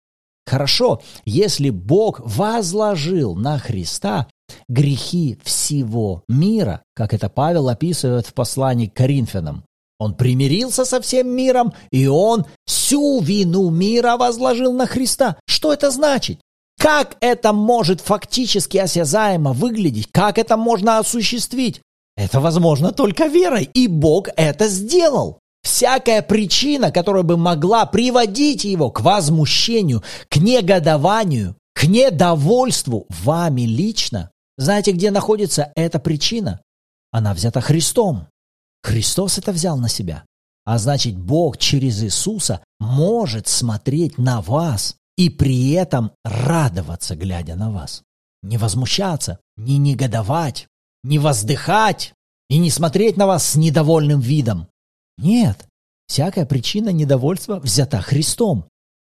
Хорошо, 0.45 1.01
если 1.25 1.71
Бог 1.71 2.19
возложил 2.19 3.37
на 3.37 3.61
Христа 3.61 4.27
грехи 4.69 5.39
всего 5.45 6.25
мира, 6.27 6.83
как 6.97 7.15
это 7.15 7.29
Павел 7.29 7.69
описывает 7.69 8.27
в 8.27 8.35
послании 8.35 8.89
к 8.89 8.95
Коринфянам. 8.95 9.63
Он 10.05 10.15
примирился 10.15 10.85
со 10.85 11.01
всем 11.01 11.29
миром, 11.29 11.73
и 11.91 12.07
он 12.07 12.45
всю 12.67 13.21
вину 13.21 13.71
мира 13.71 14.19
возложил 14.19 14.75
на 14.75 14.87
Христа. 14.87 15.37
Что 15.47 15.73
это 15.73 15.91
значит? 15.91 16.41
Как 16.79 17.17
это 17.21 17.55
может 17.55 18.03
фактически 18.03 18.77
осязаемо 18.77 19.55
выглядеть? 19.55 20.09
Как 20.13 20.37
это 20.37 20.59
можно 20.59 20.99
осуществить? 20.99 21.81
Это 22.19 22.41
возможно 22.41 22.93
только 22.93 23.29
верой, 23.29 23.65
и 23.73 23.89
Бог 23.89 24.29
это 24.37 24.69
сделал. 24.69 25.39
Всякая 25.63 26.21
причина, 26.21 26.93
которая 26.93 27.23
бы 27.23 27.39
могла 27.39 27.87
приводить 27.87 28.65
его 28.65 28.91
к 28.91 29.01
возмущению, 29.01 30.03
к 30.29 30.37
негодованию, 30.37 31.57
к 31.73 31.85
недовольству 31.85 33.07
вами 33.09 33.63
лично, 33.63 34.31
знаете, 34.59 34.93
где 34.93 35.11
находится 35.11 35.73
эта 35.75 35.99
причина? 35.99 36.61
Она 37.11 37.33
взята 37.33 37.63
Христом. 37.63 38.27
Христос 38.85 39.39
это 39.39 39.51
взял 39.53 39.79
на 39.79 39.89
себя. 39.89 40.25
А 40.67 40.79
значит, 40.79 41.19
Бог 41.19 41.57
через 41.57 42.03
Иисуса 42.03 42.63
может 42.79 43.49
смотреть 43.49 44.19
на 44.19 44.43
вас 44.43 44.97
и 45.17 45.31
при 45.31 45.71
этом 45.71 46.13
радоваться, 46.23 47.17
глядя 47.17 47.57
на 47.57 47.71
вас. 47.71 48.03
Не 48.43 48.59
возмущаться, 48.59 49.41
не 49.57 49.79
негодовать, 49.79 50.69
не 51.03 51.19
воздыхать 51.19 52.13
и 52.51 52.59
не 52.59 52.71
смотреть 52.71 53.17
на 53.17 53.27
вас 53.27 53.47
с 53.47 53.57
недовольным 53.57 54.21
видом. 54.21 54.69
Нет, 55.17 55.67
всякая 56.07 56.45
причина 56.45 56.91
недовольства 56.91 57.61
взята 57.61 58.03
Христом. 58.03 58.67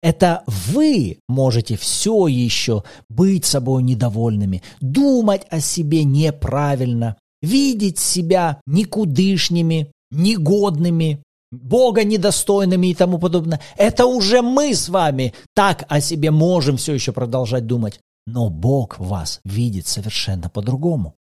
Это 0.02 0.44
вы 0.46 1.18
можете 1.28 1.76
все 1.76 2.26
еще 2.26 2.84
быть 3.10 3.44
собой 3.44 3.82
недовольными, 3.82 4.62
думать 4.80 5.46
о 5.50 5.60
себе 5.60 6.04
неправильно, 6.04 7.16
видеть 7.42 7.98
себя 7.98 8.60
никудышними, 8.66 9.92
негодными, 10.10 11.22
Бога 11.50 12.04
недостойными 12.04 12.88
и 12.88 12.94
тому 12.94 13.18
подобное. 13.18 13.60
Это 13.76 14.06
уже 14.06 14.42
мы 14.42 14.74
с 14.74 14.88
вами 14.88 15.32
так 15.54 15.84
о 15.88 16.00
себе 16.00 16.30
можем 16.30 16.76
все 16.76 16.94
еще 16.94 17.12
продолжать 17.12 17.66
думать. 17.66 18.00
Но 18.26 18.50
Бог 18.50 18.98
вас 18.98 19.40
видит 19.44 19.86
совершенно 19.86 20.50
по-другому. 20.50 21.14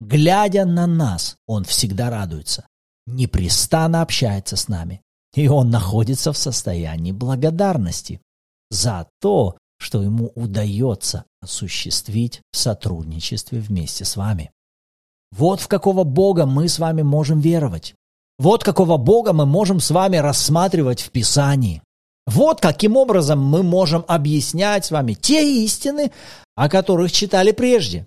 Глядя 0.00 0.64
на 0.64 0.86
нас, 0.86 1.36
Он 1.46 1.64
всегда 1.64 2.10
радуется, 2.10 2.66
непрестанно 3.06 4.02
общается 4.02 4.56
с 4.56 4.68
нами, 4.68 5.02
и 5.34 5.48
Он 5.48 5.70
находится 5.70 6.32
в 6.32 6.38
состоянии 6.38 7.10
благодарности 7.10 8.20
за 8.70 9.08
то, 9.20 9.56
что 9.78 10.02
Ему 10.02 10.30
удается 10.36 11.24
осуществить 11.42 12.40
в 12.52 12.56
сотрудничестве 12.56 13.58
вместе 13.58 14.04
с 14.04 14.16
вами. 14.16 14.52
Вот 15.36 15.60
в 15.60 15.66
какого 15.66 16.04
Бога 16.04 16.46
мы 16.46 16.68
с 16.68 16.78
вами 16.78 17.02
можем 17.02 17.40
веровать. 17.40 17.94
Вот 18.38 18.62
какого 18.62 18.98
Бога 18.98 19.32
мы 19.32 19.46
можем 19.46 19.80
с 19.80 19.90
вами 19.90 20.16
рассматривать 20.18 21.00
в 21.00 21.10
Писании. 21.10 21.82
Вот 22.26 22.60
каким 22.60 22.96
образом 22.96 23.40
мы 23.40 23.64
можем 23.64 24.04
объяснять 24.06 24.84
с 24.84 24.92
вами 24.92 25.14
те 25.14 25.64
истины, 25.64 26.12
о 26.54 26.68
которых 26.68 27.10
читали 27.10 27.50
прежде. 27.50 28.06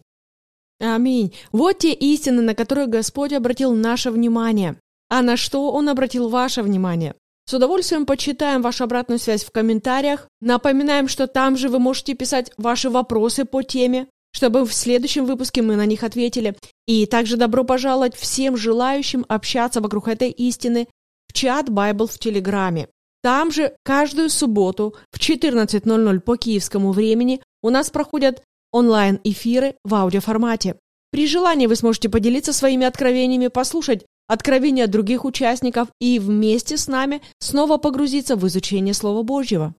Аминь. 0.79 1.33
Вот 1.51 1.79
те 1.79 1.91
истины, 1.91 2.41
на 2.41 2.55
которые 2.55 2.87
Господь 2.87 3.33
обратил 3.33 3.75
наше 3.75 4.09
внимание. 4.09 4.77
А 5.09 5.21
на 5.21 5.35
что 5.35 5.71
Он 5.71 5.89
обратил 5.89 6.29
ваше 6.29 6.61
внимание? 6.61 7.13
С 7.45 7.53
удовольствием 7.53 8.05
почитаем 8.05 8.61
вашу 8.61 8.85
обратную 8.85 9.19
связь 9.19 9.43
в 9.43 9.51
комментариях. 9.51 10.27
Напоминаем, 10.39 11.09
что 11.09 11.27
там 11.27 11.57
же 11.57 11.67
вы 11.67 11.79
можете 11.79 12.13
писать 12.13 12.51
ваши 12.57 12.89
вопросы 12.89 13.43
по 13.43 13.63
теме, 13.63 14.07
чтобы 14.37 14.65
в 14.65 14.71
следующем 14.71 15.25
выпуске 15.25 15.63
мы 15.63 15.75
на 15.75 15.87
них 15.87 16.03
ответили. 16.03 16.55
И 16.85 17.07
также 17.07 17.37
добро 17.37 17.63
пожаловать 17.63 18.15
всем 18.15 18.55
желающим 18.55 19.25
общаться 19.27 19.81
вокруг 19.81 20.07
этой 20.07 20.29
истины 20.29 20.87
в 21.27 21.33
чат 21.33 21.69
Bible 21.69 22.05
в 22.05 22.19
Телеграме. 22.19 22.87
Там 23.23 23.51
же 23.51 23.73
каждую 23.81 24.29
субботу 24.29 24.93
в 25.09 25.17
14.00 25.17 26.19
по 26.19 26.37
киевскому 26.37 26.91
времени 26.91 27.41
у 27.63 27.71
нас 27.71 27.89
проходят 27.89 28.43
онлайн-эфиры 28.71 29.73
в 29.83 29.95
аудиоформате. 29.95 30.75
При 31.09 31.25
желании 31.25 31.65
вы 31.65 31.75
сможете 31.75 32.07
поделиться 32.07 32.53
своими 32.53 32.85
откровениями, 32.85 33.47
послушать 33.47 34.05
откровения 34.27 34.85
других 34.85 35.25
участников 35.25 35.87
и 35.99 36.19
вместе 36.19 36.77
с 36.77 36.87
нами 36.87 37.23
снова 37.39 37.77
погрузиться 37.77 38.35
в 38.35 38.45
изучение 38.45 38.93
Слова 38.93 39.23
Божьего. 39.23 39.73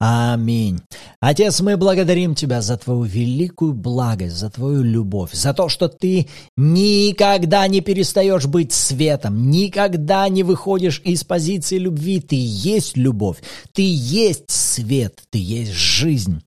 Аминь. 0.00 0.80
Отец, 1.20 1.60
мы 1.60 1.76
благодарим 1.76 2.34
Тебя 2.34 2.60
за 2.60 2.76
Твою 2.76 3.04
великую 3.04 3.74
благость, 3.74 4.36
за 4.36 4.50
Твою 4.50 4.82
любовь, 4.82 5.32
за 5.32 5.54
то, 5.54 5.68
что 5.68 5.88
Ты 5.88 6.28
никогда 6.56 7.66
не 7.68 7.80
перестаешь 7.80 8.46
быть 8.46 8.72
светом, 8.72 9.50
никогда 9.50 10.28
не 10.28 10.42
выходишь 10.42 11.00
из 11.04 11.24
позиции 11.24 11.78
любви. 11.78 12.20
Ты 12.20 12.36
есть 12.38 12.96
любовь, 12.96 13.38
Ты 13.72 13.82
есть 13.86 14.50
свет, 14.50 15.22
Ты 15.30 15.38
есть 15.38 15.72
жизнь. 15.72 16.42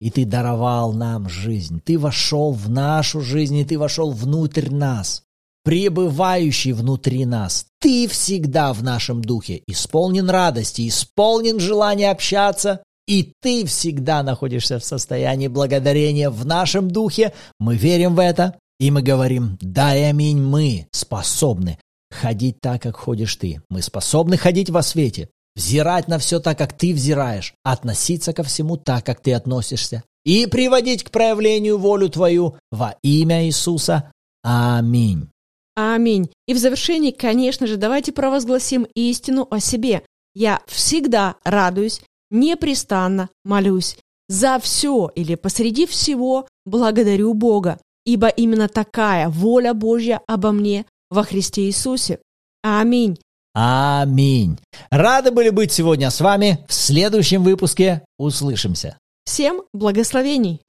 И 0.00 0.10
Ты 0.10 0.24
даровал 0.24 0.92
нам 0.92 1.28
жизнь. 1.28 1.80
Ты 1.84 1.98
вошел 1.98 2.52
в 2.52 2.70
нашу 2.70 3.20
жизнь, 3.20 3.56
и 3.56 3.64
Ты 3.64 3.78
вошел 3.78 4.12
внутрь 4.12 4.70
нас, 4.70 5.24
пребывающий 5.64 6.72
внутри 6.72 7.24
нас. 7.24 7.66
Ты 7.84 8.08
всегда 8.08 8.72
в 8.72 8.82
нашем 8.82 9.20
духе, 9.20 9.62
исполнен 9.66 10.30
радости, 10.30 10.88
исполнен 10.88 11.60
желания 11.60 12.10
общаться, 12.10 12.82
и 13.06 13.34
ты 13.42 13.66
всегда 13.66 14.22
находишься 14.22 14.78
в 14.78 14.84
состоянии 14.86 15.48
благодарения 15.48 16.30
в 16.30 16.46
нашем 16.46 16.90
духе. 16.90 17.34
Мы 17.60 17.76
верим 17.76 18.14
в 18.14 18.20
это, 18.20 18.56
и 18.80 18.90
мы 18.90 19.02
говорим, 19.02 19.58
да 19.60 19.88
аминь, 19.88 20.40
мы 20.40 20.86
способны 20.92 21.78
ходить 22.10 22.56
так, 22.62 22.80
как 22.80 22.96
ходишь 22.96 23.36
ты. 23.36 23.60
Мы 23.68 23.82
способны 23.82 24.38
ходить 24.38 24.70
во 24.70 24.82
свете, 24.82 25.28
взирать 25.54 26.08
на 26.08 26.18
все 26.18 26.40
так, 26.40 26.56
как 26.56 26.72
ты 26.72 26.94
взираешь, 26.94 27.52
относиться 27.64 28.32
ко 28.32 28.44
всему 28.44 28.78
так, 28.78 29.04
как 29.04 29.20
ты 29.20 29.34
относишься, 29.34 30.04
и 30.24 30.46
приводить 30.46 31.04
к 31.04 31.10
проявлению 31.10 31.76
волю 31.76 32.08
твою 32.08 32.56
во 32.72 32.96
имя 33.02 33.44
Иисуса. 33.44 34.10
Аминь. 34.42 35.28
Аминь. 35.76 36.30
И 36.46 36.54
в 36.54 36.58
завершении, 36.58 37.10
конечно 37.10 37.66
же, 37.66 37.76
давайте 37.76 38.12
провозгласим 38.12 38.86
истину 38.94 39.46
о 39.50 39.60
себе. 39.60 40.02
Я 40.34 40.60
всегда 40.66 41.36
радуюсь, 41.44 42.02
непрестанно 42.30 43.28
молюсь. 43.44 43.96
За 44.28 44.58
все 44.58 45.10
или 45.14 45.34
посреди 45.34 45.86
всего 45.86 46.46
благодарю 46.64 47.34
Бога, 47.34 47.78
ибо 48.06 48.28
именно 48.28 48.68
такая 48.68 49.28
воля 49.28 49.74
Божья 49.74 50.20
обо 50.26 50.52
мне 50.52 50.86
во 51.10 51.24
Христе 51.24 51.62
Иисусе. 51.66 52.20
Аминь. 52.62 53.18
Аминь. 53.52 54.58
Рады 54.90 55.30
были 55.30 55.50
быть 55.50 55.72
сегодня 55.72 56.10
с 56.10 56.20
вами. 56.20 56.64
В 56.68 56.72
следующем 56.72 57.44
выпуске 57.44 58.02
услышимся. 58.18 58.98
Всем 59.24 59.62
благословений. 59.72 60.60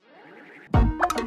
thank 0.73 1.19
you 1.19 1.24